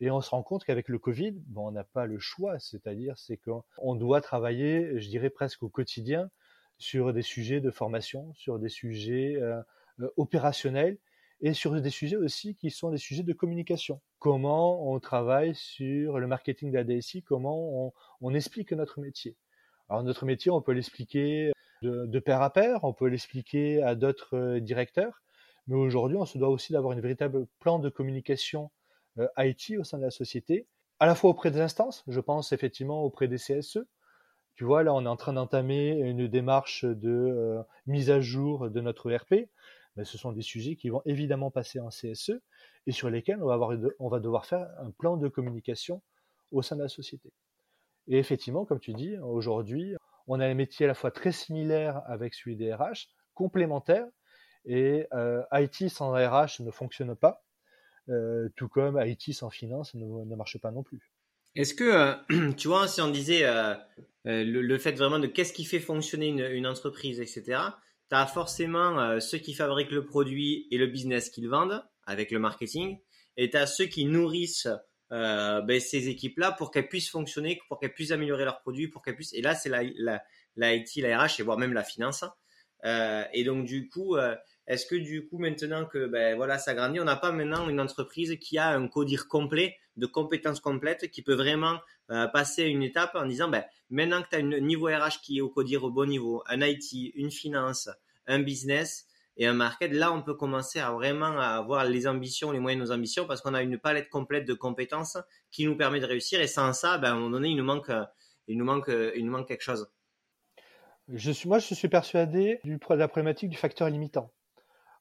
[0.00, 3.16] Et on se rend compte qu'avec le Covid, bon, on n'a pas le choix, c'est-à-dire
[3.16, 6.30] c'est qu'on doit travailler, je dirais presque au quotidien,
[6.78, 9.62] sur des sujets de formation, sur des sujets euh,
[10.00, 10.98] euh, opérationnels
[11.40, 14.00] et sur des sujets aussi qui sont des sujets de communication.
[14.18, 19.36] Comment on travaille sur le marketing de la DSI, comment on, explique notre métier.
[19.88, 23.94] Alors notre métier, on peut l'expliquer de, de, pair à pair, on peut l'expliquer à
[23.94, 25.22] d'autres euh, directeurs,
[25.66, 28.70] mais aujourd'hui, on se doit aussi d'avoir une véritable plan de communication
[29.18, 30.66] euh, IT au sein de la société,
[30.98, 33.78] à la fois auprès des instances, je pense effectivement auprès des CSE.
[34.54, 38.70] Tu vois, là, on est en train d'entamer une démarche de euh, mise à jour
[38.70, 39.50] de notre ERP.
[39.96, 42.32] Mais ce sont des sujets qui vont évidemment passer en CSE
[42.86, 46.02] et sur lesquels on va, avoir, on va devoir faire un plan de communication
[46.52, 47.32] au sein de la société.
[48.08, 49.94] Et effectivement, comme tu dis, aujourd'hui,
[50.26, 54.06] on a un métier à la fois très similaire avec celui des RH, complémentaire,
[54.66, 57.44] et euh, IT sans RH ne fonctionne pas,
[58.08, 61.12] euh, tout comme IT sans finance ne, marche pas non plus.
[61.54, 63.44] Est-ce que, euh, tu vois, si on disait
[64.24, 67.60] le, fait vraiment de qu'est-ce qui fait fonctionner une, entreprise, etc.,
[68.10, 72.38] tu as forcément ceux qui fabriquent le produit et le business qu'ils vendent avec le
[72.38, 72.98] marketing,
[73.36, 74.68] et tu as ceux qui nourrissent
[75.10, 79.16] ben, ces équipes-là pour qu'elles puissent fonctionner, pour qu'elles puissent améliorer leurs produits, pour qu'elles
[79.16, 79.34] puissent.
[79.34, 80.22] Et là, c'est la, la,
[80.56, 82.24] la, IT, la RH et voire même la finance.
[82.84, 84.16] et donc, du coup,
[84.66, 87.80] est-ce que du coup, maintenant que ben, voilà, ça grandit, on n'a pas maintenant une
[87.80, 91.78] entreprise qui a un codir complet, de compétences complètes, qui peut vraiment
[92.10, 95.38] euh, passer une étape en disant, ben, maintenant que tu as un niveau RH qui
[95.38, 97.88] est au codir au bon niveau, un IT, une finance,
[98.26, 99.06] un business
[99.36, 102.88] et un market, là, on peut commencer à vraiment avoir les ambitions, les moyens de
[102.88, 105.18] nos ambitions, parce qu'on a une palette complète de compétences
[105.52, 106.40] qui nous permet de réussir.
[106.40, 107.90] Et sans ça, ben, à un moment donné, il nous manque,
[108.48, 109.88] manque, il nous manque quelque chose.
[111.08, 114.32] Je suis, moi, je suis persuadé de la problématique du facteur limitant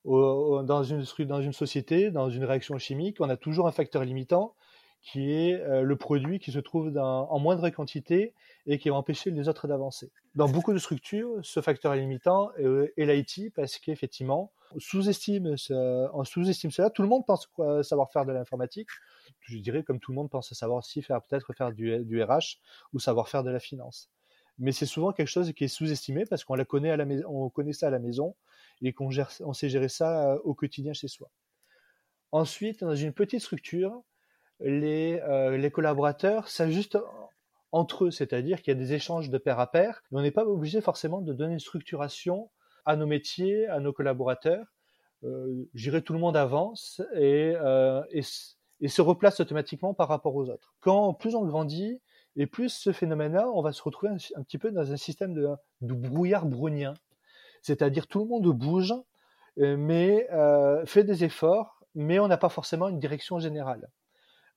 [0.06, 4.56] dans, une, dans une société, dans une réaction chimique, on a toujours un facteur limitant
[5.02, 8.34] qui est euh, le produit qui se trouve en moindre quantité
[8.66, 10.12] et qui va empêcher les autres d'avancer.
[10.34, 16.90] Dans beaucoup de structures, ce facteur limitant est, est l'IT parce qu'effectivement, on sous-estime, cela.
[16.90, 17.48] Tout le monde pense
[17.84, 18.90] savoir faire de l'informatique.
[19.42, 22.58] Je dirais comme tout le monde pense savoir aussi faire peut-être faire du, du RH
[22.94, 24.10] ou savoir faire de la finance.
[24.58, 27.50] Mais c'est souvent quelque chose qui est sous-estimé parce qu'on la connaît à la on
[27.50, 28.36] connaît ça à la maison
[28.82, 29.10] et qu'on
[29.42, 31.30] on sait gérer ça euh, au quotidien chez soi.
[32.32, 34.04] Ensuite, dans une petite structure,
[34.60, 36.98] les, euh, les collaborateurs s'ajustent
[37.72, 40.32] entre eux, c'est-à-dire qu'il y a des échanges de pair à pair, mais on n'est
[40.32, 42.50] pas obligé forcément de donner une structuration
[42.86, 44.66] à nos métiers, à nos collaborateurs.
[45.24, 48.22] Euh, J'irai tout le monde avance et, euh, et,
[48.82, 50.76] et, se replace automatiquement par rapport aux autres.
[50.80, 52.02] Quand plus on grandit
[52.36, 55.48] et plus ce phénomène-là, on va se retrouver un, petit peu dans un système de,
[55.82, 56.94] de brouillard brownien
[57.66, 58.94] c'est-à-dire tout le monde bouge,
[59.58, 63.90] euh, mais euh, fait des efforts, mais on n'a pas forcément une direction générale.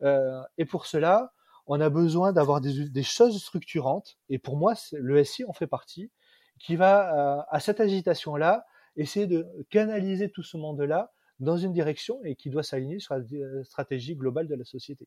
[0.03, 1.33] Euh, et pour cela,
[1.67, 6.11] on a besoin d'avoir des, choses structurantes, et pour moi, le SI en fait partie,
[6.59, 12.35] qui va, à cette agitation-là, essayer de canaliser tout ce monde-là dans une direction et
[12.35, 15.07] qui doit s'aligner sur la stratégie globale de la société.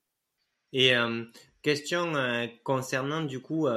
[0.72, 0.94] Et
[1.62, 2.14] question
[2.64, 3.68] concernant du coup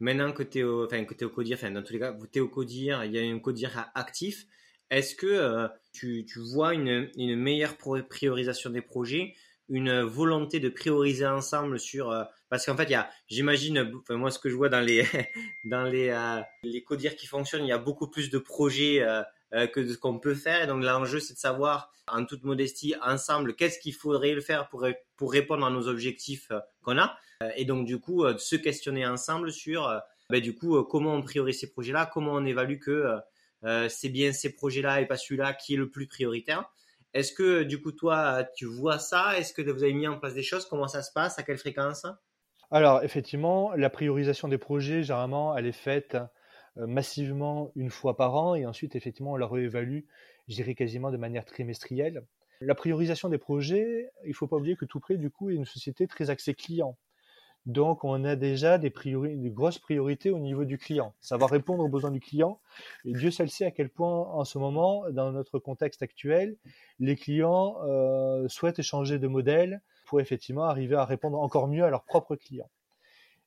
[0.00, 2.16] Maintenant que tu es au, enfin, que es au codir, enfin, dans tous les cas,
[2.32, 4.46] tu es au codir, il y a un codir actif.
[4.90, 7.76] Est-ce que euh, tu, tu, vois une, une, meilleure
[8.08, 9.34] priorisation des projets,
[9.68, 14.14] une volonté de prioriser ensemble sur euh, parce qu'en fait il y a j'imagine enfin,
[14.16, 15.04] moi ce que je vois dans les
[15.64, 19.04] dans les euh, les codires qui fonctionnent il y a beaucoup plus de projets
[19.52, 20.62] que de ce qu'on peut faire.
[20.62, 24.86] Et donc l'enjeu c'est de savoir en toute modestie ensemble qu'est-ce qu'il faudrait faire pour
[25.16, 26.50] pour répondre à nos objectifs
[26.82, 27.16] qu'on a.
[27.42, 29.98] Euh, et donc du coup euh, se questionner ensemble sur euh,
[30.30, 33.16] ben, du coup comment on priorise ces projets-là, comment on évalue que
[33.88, 36.70] c'est bien ces projets-là et pas celui-là qui est le plus prioritaire.
[37.14, 39.38] Est-ce que du coup toi tu vois ça?
[39.38, 40.66] Est-ce que vous avez mis en place des choses?
[40.66, 41.38] Comment ça se passe?
[41.38, 42.06] À quelle fréquence?
[42.70, 46.16] Alors effectivement, la priorisation des projets, généralement, elle est faite
[46.76, 50.00] massivement une fois par an et ensuite effectivement on la réévalue,
[50.48, 52.24] je dirais quasiment de manière trimestrielle.
[52.60, 55.54] La priorisation des projets, il ne faut pas oublier que tout près du coup est
[55.54, 56.96] une société très axée client.
[57.66, 58.92] Donc, on a déjà des,
[59.50, 61.14] grosses priorités au niveau du client.
[61.30, 62.60] Va répondre aux besoins du client.
[63.04, 66.56] Et Dieu seul sait à quel point, en ce moment, dans notre contexte actuel,
[67.00, 71.90] les clients euh, souhaitent changer de modèle pour effectivement arriver à répondre encore mieux à
[71.90, 72.70] leurs propres clients.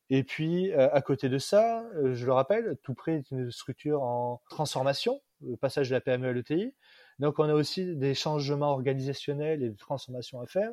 [0.09, 4.41] Et puis, à côté de ça, je le rappelle, tout près est une structure en
[4.49, 6.73] transformation, le passage de la PME à l'ETI.
[7.19, 10.71] Donc, on a aussi des changements organisationnels et des transformations à faire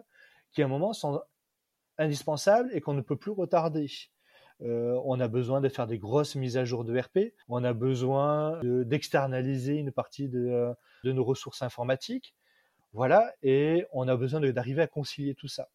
[0.52, 1.20] qui, à un moment, sont
[1.98, 3.88] indispensables et qu'on ne peut plus retarder.
[4.62, 7.74] Euh, on a besoin de faire des grosses mises à jour de RP, on a
[7.74, 10.72] besoin d'externaliser une partie de,
[11.04, 12.34] de, nos ressources informatiques,
[12.94, 15.68] voilà, et on a besoin d'arriver à concilier tout ça.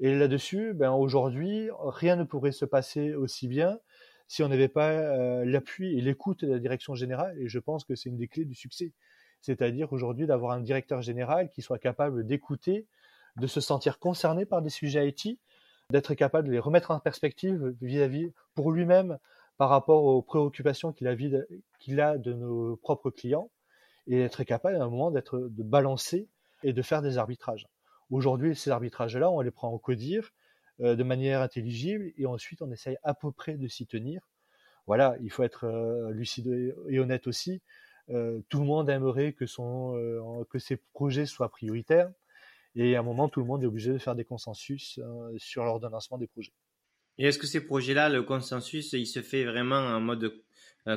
[0.00, 3.78] Et là-dessus, ben aujourd'hui, rien ne pourrait se passer aussi bien
[4.28, 7.84] si on n'avait pas euh, l'appui et l'écoute de la direction générale, et je pense
[7.84, 8.92] que c'est une des clés du succès.
[9.40, 12.86] C'est-à-dire aujourd'hui d'avoir un directeur général qui soit capable d'écouter,
[13.36, 15.38] de se sentir concerné par des sujets IT,
[15.90, 19.18] d'être capable de les remettre en perspective vis-à-vis pour lui-même
[19.58, 23.50] par rapport aux préoccupations qu'il a, de nos propres clients
[24.06, 26.28] et d'être capable à un moment d'être de balancer
[26.62, 27.66] et de faire des arbitrages.
[28.10, 30.32] Aujourd'hui, ces arbitrages-là, on les prend en codir
[30.80, 34.28] euh, de manière intelligible et ensuite on essaye à peu près de s'y tenir.
[34.86, 37.60] Voilà, il faut être euh, lucide et honnête aussi.
[38.08, 42.10] Euh, tout le monde aimerait que, son, que ses projets soient prioritaires.
[42.74, 45.00] Et à un moment, tout le monde est obligé de faire des consensus
[45.36, 46.52] sur l'ordonnancement des projets.
[47.18, 50.32] Et est-ce que ces projets-là, le consensus, il se fait vraiment en mode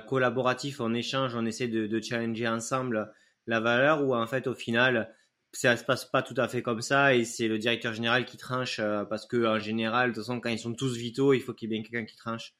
[0.07, 3.11] collaboratif, en échange, on essaie de, challenger ensemble
[3.47, 5.13] la valeur, ou en fait, au final,
[5.53, 8.37] ça se passe pas tout à fait comme ça et c'est le directeur général qui
[8.37, 11.41] tranche euh, parce que en général, de toute façon, quand ils sont tous vitaux, il
[11.41, 12.55] faut qu'il y ait bien quelqu'un qui tranche.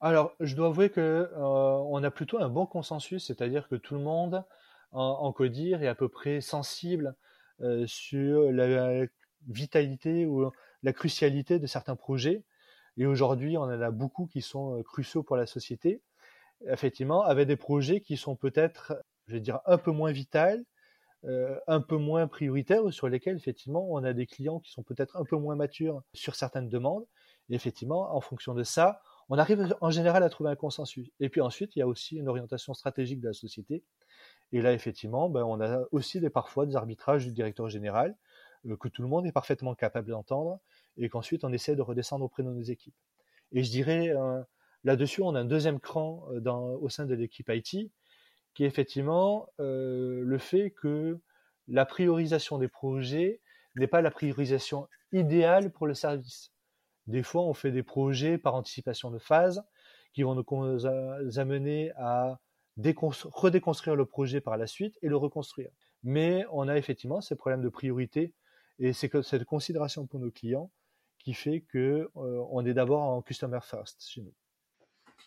[0.00, 4.00] Alors, je dois avouer que on a plutôt un bon consensus, c'est-à-dire que tout le
[4.00, 4.44] monde
[4.92, 7.14] en, en codir est à peu près sensible
[7.62, 9.04] euh, sur la
[9.46, 10.50] vitalité ou
[10.82, 12.42] la crucialité de certains projets.
[12.96, 16.00] Et aujourd'hui, on en a beaucoup qui sont euh, cruciaux pour la société.
[16.66, 18.94] Effectivement, avec des projets qui sont peut-être,
[19.26, 20.62] je vais dire, un peu moins vitaux, euh,
[21.24, 25.24] un peu moins prioritaires, sur lesquels effectivement on a des clients qui sont peut-être un
[25.24, 27.04] peu moins matures sur certaines demandes.
[27.50, 31.10] Et effectivement, en fonction de ça, on arrive en général à trouver un consensus.
[31.20, 33.84] Et puis ensuite, il y a aussi une orientation stratégique de la société
[34.52, 38.16] et là, effectivement, ben, on a aussi des, parfois des arbitrages du directeur général
[38.66, 40.58] euh, que tout le monde est parfaitement capable d'entendre
[40.96, 42.94] et qu'ensuite on essaie de redescendre auprès de nos équipes.
[43.52, 44.42] Et je dirais, euh,
[44.84, 47.90] là-dessus, on a un deuxième cran euh, dans, au sein de l'équipe IT
[48.54, 51.18] qui est effectivement le fait que
[51.68, 53.40] la priorisation des projets
[53.76, 56.52] n'est pas la priorisation idéale pour le service.
[57.06, 59.64] Des fois, on fait des projets par anticipation de phase
[60.12, 60.86] qui vont nous
[61.38, 62.38] amener à
[62.76, 65.70] redéconstruire le projet par la suite et le reconstruire.
[66.02, 68.32] Mais on a effectivement ces problèmes de priorité
[68.78, 70.70] et c'est cette considération pour nos clients
[71.18, 74.34] qui fait que euh, on est d'abord en customer first chez nous.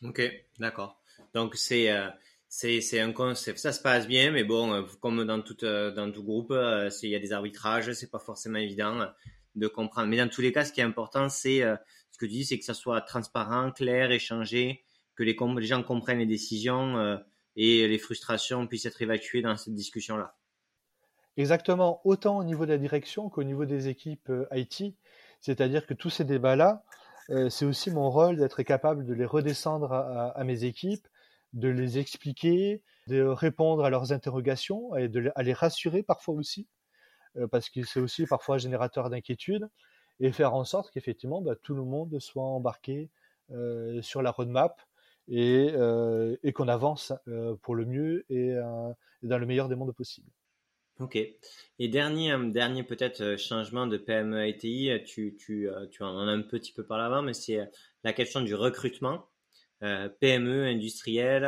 [0.09, 0.21] Ok,
[0.57, 0.99] d'accord.
[1.35, 2.09] Donc c'est euh,
[2.55, 6.23] c'est un concept, ça se passe bien, mais bon, euh, comme dans tout dans tout
[6.23, 9.07] groupe, il y a des arbitrages, c'est pas forcément évident
[9.55, 10.07] de comprendre.
[10.07, 11.61] Mais dans tous les cas, ce qui est important, c'est
[12.11, 14.83] ce que tu dis, c'est que ça soit transparent, clair, échangé,
[15.15, 15.35] que les,
[15.65, 17.19] gens comprennent les décisions
[17.55, 20.35] et les frustrations puissent être évacuées dans cette discussion-là.
[21.35, 24.95] Exactement, autant au niveau de la direction qu'au niveau des équipes euh, IT.
[25.41, 26.83] C'est-à-dire que tous ces débats-là,
[27.31, 31.07] euh, c'est aussi mon rôle d'être capable de les redescendre à, mes équipes,
[31.53, 36.67] de les expliquer, de répondre à leurs interrogations et de les rassurer parfois aussi,
[37.37, 39.69] euh, parce que c'est aussi parfois générateur d'inquiétude,
[40.19, 43.09] et faire en sorte qu'effectivement bah, tout le monde soit embarqué
[44.01, 44.81] sur la roadmap
[45.31, 48.91] euh, et, qu'on avance euh, pour le mieux euh,
[49.21, 50.29] et, dans le meilleur des mondes possibles.
[50.99, 51.15] Ok.
[51.15, 56.71] Et dernier, dernier peut-être changement de PME ITI, tu, tu, tu en as un petit
[56.71, 57.59] peu parlé avant, mais c'est
[58.03, 59.25] la question du recrutement.
[60.19, 61.43] PME industriel,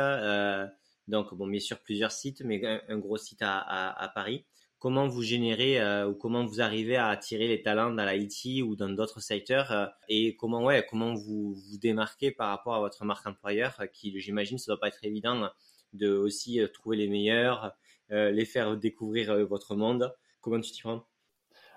[1.08, 4.44] donc bon, bien sûr plusieurs sites, mais un, gros site à, Paris.
[4.78, 8.76] Comment vous générez euh, ou comment vous arrivez à attirer les talents dans l'IT ou
[8.76, 13.06] dans d'autres secteurs euh, et comment ouais comment vous vous démarquez par rapport à votre
[13.06, 15.48] marque employeur euh, qui j'imagine ça doit pas être évident
[15.94, 17.74] de aussi trouver les meilleurs
[18.10, 20.14] les faire découvrir votre monde.
[20.40, 21.06] Comment tu t'y prends?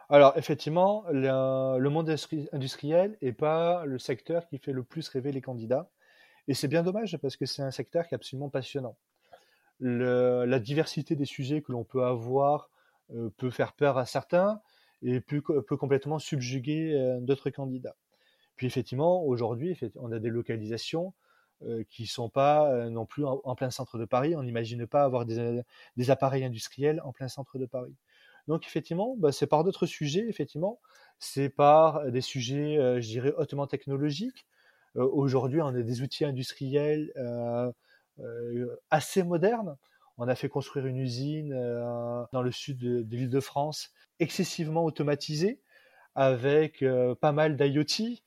[0.09, 2.13] Alors effectivement le, monde
[2.51, 5.89] industriel est pas le secteur qui fait le plus rêver les candidats
[6.49, 8.97] et c'est bien dommage parce que c'est un secteur qui est absolument passionnant
[9.79, 12.69] la diversité des sujets que l'on peut avoir
[13.13, 14.61] euh, peut faire peur à certains
[15.01, 17.95] et peut, complètement subjuguer euh, d'autres candidats.
[18.55, 21.13] Puis effectivement, aujourd'hui, on a des localisations
[21.63, 24.35] euh, qui sont pas non plus en, plein centre de Paris.
[24.35, 25.61] On n'imagine pas avoir des,
[25.95, 27.95] des, appareils industriels en plein centre de Paris.
[28.47, 30.79] Donc effectivement, bah, c'est par d'autres sujets, effectivement,
[31.19, 34.45] c'est par des sujets, je dirais, hautement technologiques.
[34.95, 37.11] Aujourd'hui, on a des outils industriels
[38.89, 39.77] assez modernes.
[40.21, 44.83] On a fait construire une usine euh, dans le sud de, l'île de France, excessivement
[44.83, 45.61] automatisée,
[46.13, 48.17] avec euh, pas mal d'IoT,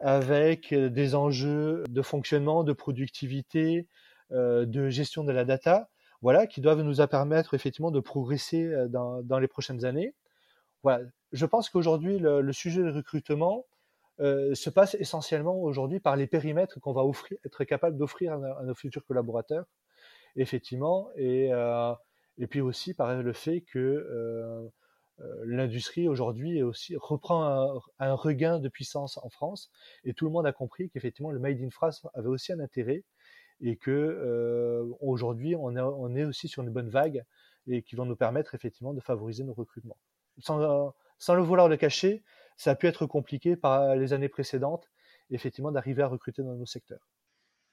[0.00, 3.86] avec des enjeux de fonctionnement, de productivité,
[4.30, 5.90] de gestion de la data,
[6.22, 10.14] voilà, qui doivent nous permettre effectivement de progresser dans, les prochaines années.
[10.82, 13.64] Voilà, je pense qu'aujourd'hui le, sujet de recrutement
[14.18, 17.02] se passe essentiellement aujourd'hui par les périmètres qu'on va
[17.44, 19.66] être capable d'offrir à, nos futurs collaborateurs,
[20.36, 21.50] effectivement, et,
[22.38, 24.68] et puis aussi par le fait que
[25.20, 29.70] euh, l'industrie aujourd'hui aussi reprend un, regain de puissance en France
[30.04, 33.04] et tout le monde a compris qu'effectivement le Made in France avait aussi un intérêt
[33.60, 37.24] et que euh, aujourd'hui on, on, est aussi sur une bonne vague
[37.66, 39.98] et qui vont nous permettre effectivement de favoriser nos recrutements.
[40.38, 42.24] Sans, sans le vouloir le cacher,
[42.56, 44.90] ça a pu être compliqué par les années précédentes,
[45.30, 47.08] effectivement, d'arriver à recruter dans nos secteurs.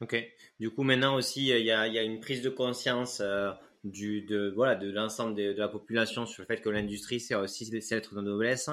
[0.01, 0.15] Ok.
[0.59, 3.51] Du coup, maintenant aussi, il y a, une prise de conscience euh,
[3.83, 4.53] de
[4.91, 8.69] l'ensemble de, la population sur le fait que l'industrie c'est aussi l'être de noblesse.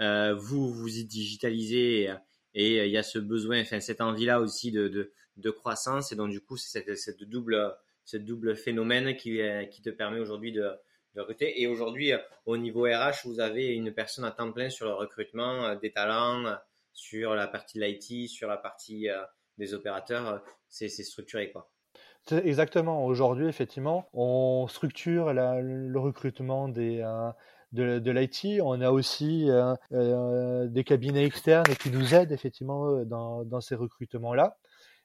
[0.00, 2.10] Euh, vous vous y digitalisez
[2.54, 5.12] et, il y a ce besoin, cette envie là aussi de,
[5.50, 7.74] croissance et donc du coup c'est cette, double
[8.04, 9.40] cette double phénomène qui
[9.70, 10.70] qui te permet aujourd'hui de,
[11.40, 12.12] Et aujourd'hui
[12.46, 15.92] au niveau RH vous avez une personne à temps plein sur le recrutement euh, des
[15.92, 16.54] talents, euh,
[16.92, 19.08] sur la partie de l'IT, sur la partie
[19.56, 20.42] des opérateurs.
[20.68, 21.70] C'est structuré quoi.
[22.30, 23.04] Exactement.
[23.06, 27.30] Aujourd'hui, effectivement, on structure le recrutement des, euh,
[27.72, 28.60] de, l'IT.
[28.62, 34.56] On a aussi euh, euh, des cabinets externes qui nous aident effectivement dans, ces recrutements-là.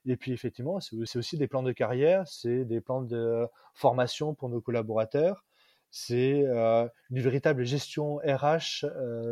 [0.06, 4.50] Et puis effectivement, c'est aussi des plans de carrière, c'est des plans de formation pour
[4.50, 5.46] nos collaborateurs,
[5.96, 8.86] c'est une véritable gestion RH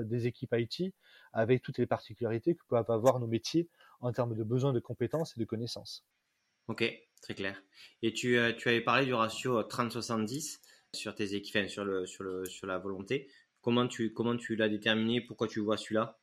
[0.06, 0.94] des équipes IT
[1.34, 5.36] avec toutes les particularités que peuvent avoir nos métiers en termes de besoins de compétences
[5.36, 6.06] et de connaissances.
[6.68, 6.84] Ok,
[7.22, 7.62] très clair.
[8.02, 10.60] Et tu, euh, tu avais parlé du ratio 30-70
[10.94, 13.30] sur tes équipes, sur, le, sur, le, sur la volonté.
[13.62, 15.22] Comment tu, comment tu l'as déterminé?
[15.22, 16.20] Pourquoi tu vois celui-là?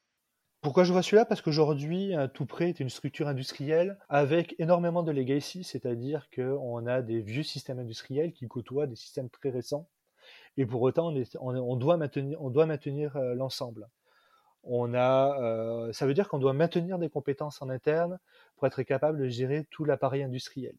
[0.60, 1.24] Pourquoi je vois celui-là?
[1.24, 7.00] Parce qu'aujourd'hui, Tout Prêt est une structure industrielle avec énormément de legacy, c'est-à-dire qu'on a
[7.00, 9.88] des vieux systèmes industriels qui côtoient des systèmes très récents.
[10.58, 13.88] Et pour autant, on, doit maintenir, euh, l'ensemble.
[14.64, 18.18] On a, euh, ça veut dire qu'on doit maintenir des compétences en interne
[18.56, 20.74] pour être capable de gérer tout l'appareil industriel.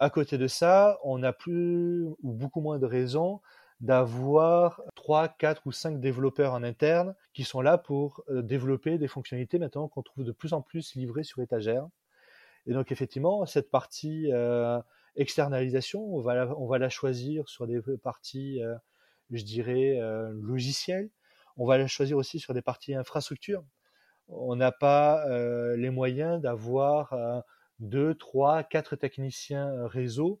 [0.00, 3.40] À côté de ça, on a plus ou beaucoup moins de raisons
[3.80, 9.06] d'avoir 3, 4 ou 5 développeurs en interne qui sont là pour euh, développer des
[9.06, 11.86] fonctionnalités maintenant qu'on trouve de plus en plus livrées sur étagère.
[12.66, 14.30] Et donc effectivement, cette partie
[15.16, 18.60] externalisation, on va la choisir sur des parties,
[19.30, 19.98] je dirais,
[20.32, 21.10] logicielles,
[21.58, 23.64] on va choisir aussi sur des parties infrastructures.
[24.28, 27.40] On n'a pas euh, les moyens d'avoir euh,
[27.80, 30.40] deux, trois, quatre techniciens euh, réseau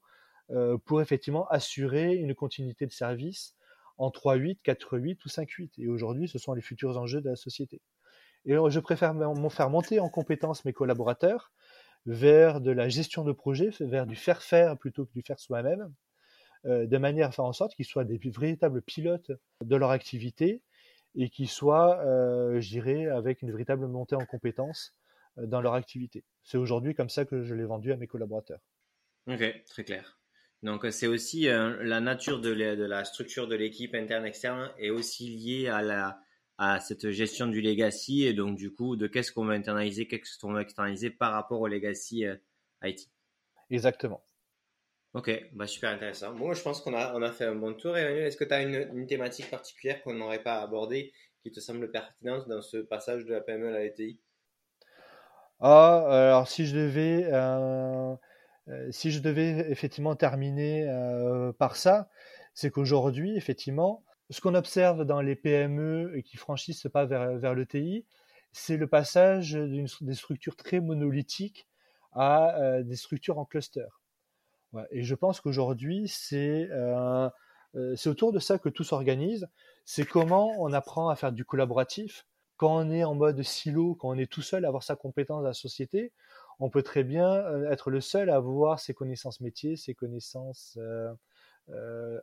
[0.86, 3.54] pour effectivement assurer une continuité de service
[3.98, 5.72] en 3.8, 4.8 ou 5.8.
[5.76, 7.82] Et aujourd'hui, ce sont les futurs enjeux de la société.
[8.46, 9.14] Et je préfère
[9.50, 11.52] faire monter en compétence mes collaborateurs
[12.06, 15.92] vers de la gestion de projet, vers du faire faire plutôt que du faire soi-même,
[16.64, 19.32] de manière à faire en sorte qu'ils soient des véritables pilotes
[19.64, 20.62] de leur activité
[21.14, 24.94] et qui soient, euh, je dirais, avec une véritable montée en compétences
[25.38, 26.24] euh, dans leur activité.
[26.42, 28.60] C'est aujourd'hui comme ça que je l'ai vendu à mes collaborateurs.
[29.26, 30.18] Ok, très clair.
[30.62, 34.90] Donc c'est aussi euh, la nature de la, de la structure de l'équipe interne-externe est
[34.90, 36.20] aussi liée à, la,
[36.56, 40.38] à cette gestion du legacy et donc du coup de qu'est-ce qu'on va internaliser, qu'est-ce
[40.38, 42.24] qu'on va externaliser par rapport au legacy
[42.82, 43.08] IT.
[43.70, 44.24] Exactement.
[45.18, 46.32] Ok, bah super intéressant.
[46.32, 47.96] Moi, je pense qu'on a, on a fait un bon tour.
[47.96, 51.12] Est-ce que tu as une, thématique particulière qu'on n'aurait pas abordée
[51.42, 54.20] qui te semble pertinente dans ce passage de la PME à la ETI
[55.58, 58.14] ah, alors si je devais, euh,
[58.68, 62.08] euh, si je devais effectivement terminer euh, par ça,
[62.54, 68.06] c'est qu'aujourd'hui, effectivement, ce qu'on observe dans les PME qui franchissent pas vers, vers l'ETI,
[68.52, 71.66] c'est le passage des structures très monolithiques
[72.12, 73.88] à des structures en cluster.
[74.90, 77.30] Et je pense qu'aujourd'hui, euh,
[77.74, 79.48] euh, c'est autour de ça que tout s'organise.
[79.84, 82.26] C'est comment on apprend à faire du collaboratif.
[82.56, 85.42] Quand on est en mode silo, quand on est tout seul à avoir sa compétence
[85.42, 86.12] dans la société,
[86.58, 90.78] on peut très bien euh, être le seul à avoir ses connaissances métiers, ses connaissances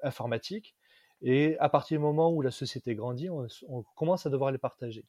[0.03, 0.75] informatiques.
[1.21, 4.57] Et à partir du moment où la société grandit, on, on, commence à devoir les
[4.57, 5.05] partager.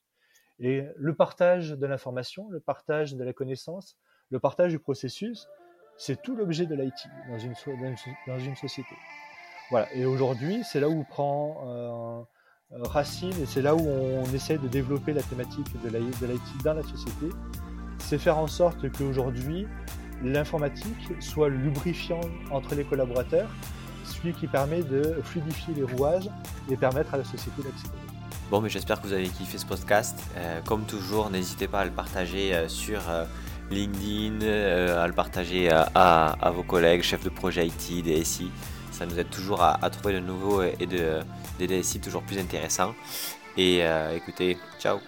[0.59, 3.99] Et le partage de l'information, le partage de la connaissance,
[4.31, 5.49] le partage du processus,
[5.99, 7.55] c'est tout l'objet de l'IT dans une,
[8.27, 8.95] dans une société.
[9.71, 9.93] Voilà.
[9.95, 12.23] Et aujourd'hui, c'est là où on prend euh,
[12.83, 16.83] racine et c'est là où on essaie de développer la thématique de l'IT dans la
[16.83, 17.31] société.
[17.99, 19.67] C'est faire en sorte qu'aujourd'hui,
[20.23, 22.21] l'informatique soit le lubrifiant
[22.51, 23.49] entre les collaborateurs,
[24.05, 26.29] celui qui permet de fluidifier les rouages
[26.71, 27.97] et permettre à la société d'accélérer.
[28.51, 30.21] Bon, mais j'espère que vous avez kiffé ce podcast.
[30.65, 33.01] comme toujours, n'hésitez pas à le partager sur
[33.71, 38.51] LinkedIn, à le partager à, vos collègues, chefs de projet IT, DSI.
[38.93, 41.21] Ça nous aide toujours à, trouver de nouveaux et de,
[41.59, 42.95] des DSI toujours plus intéressants.
[43.57, 43.83] Et
[44.15, 44.99] écoutez, ciao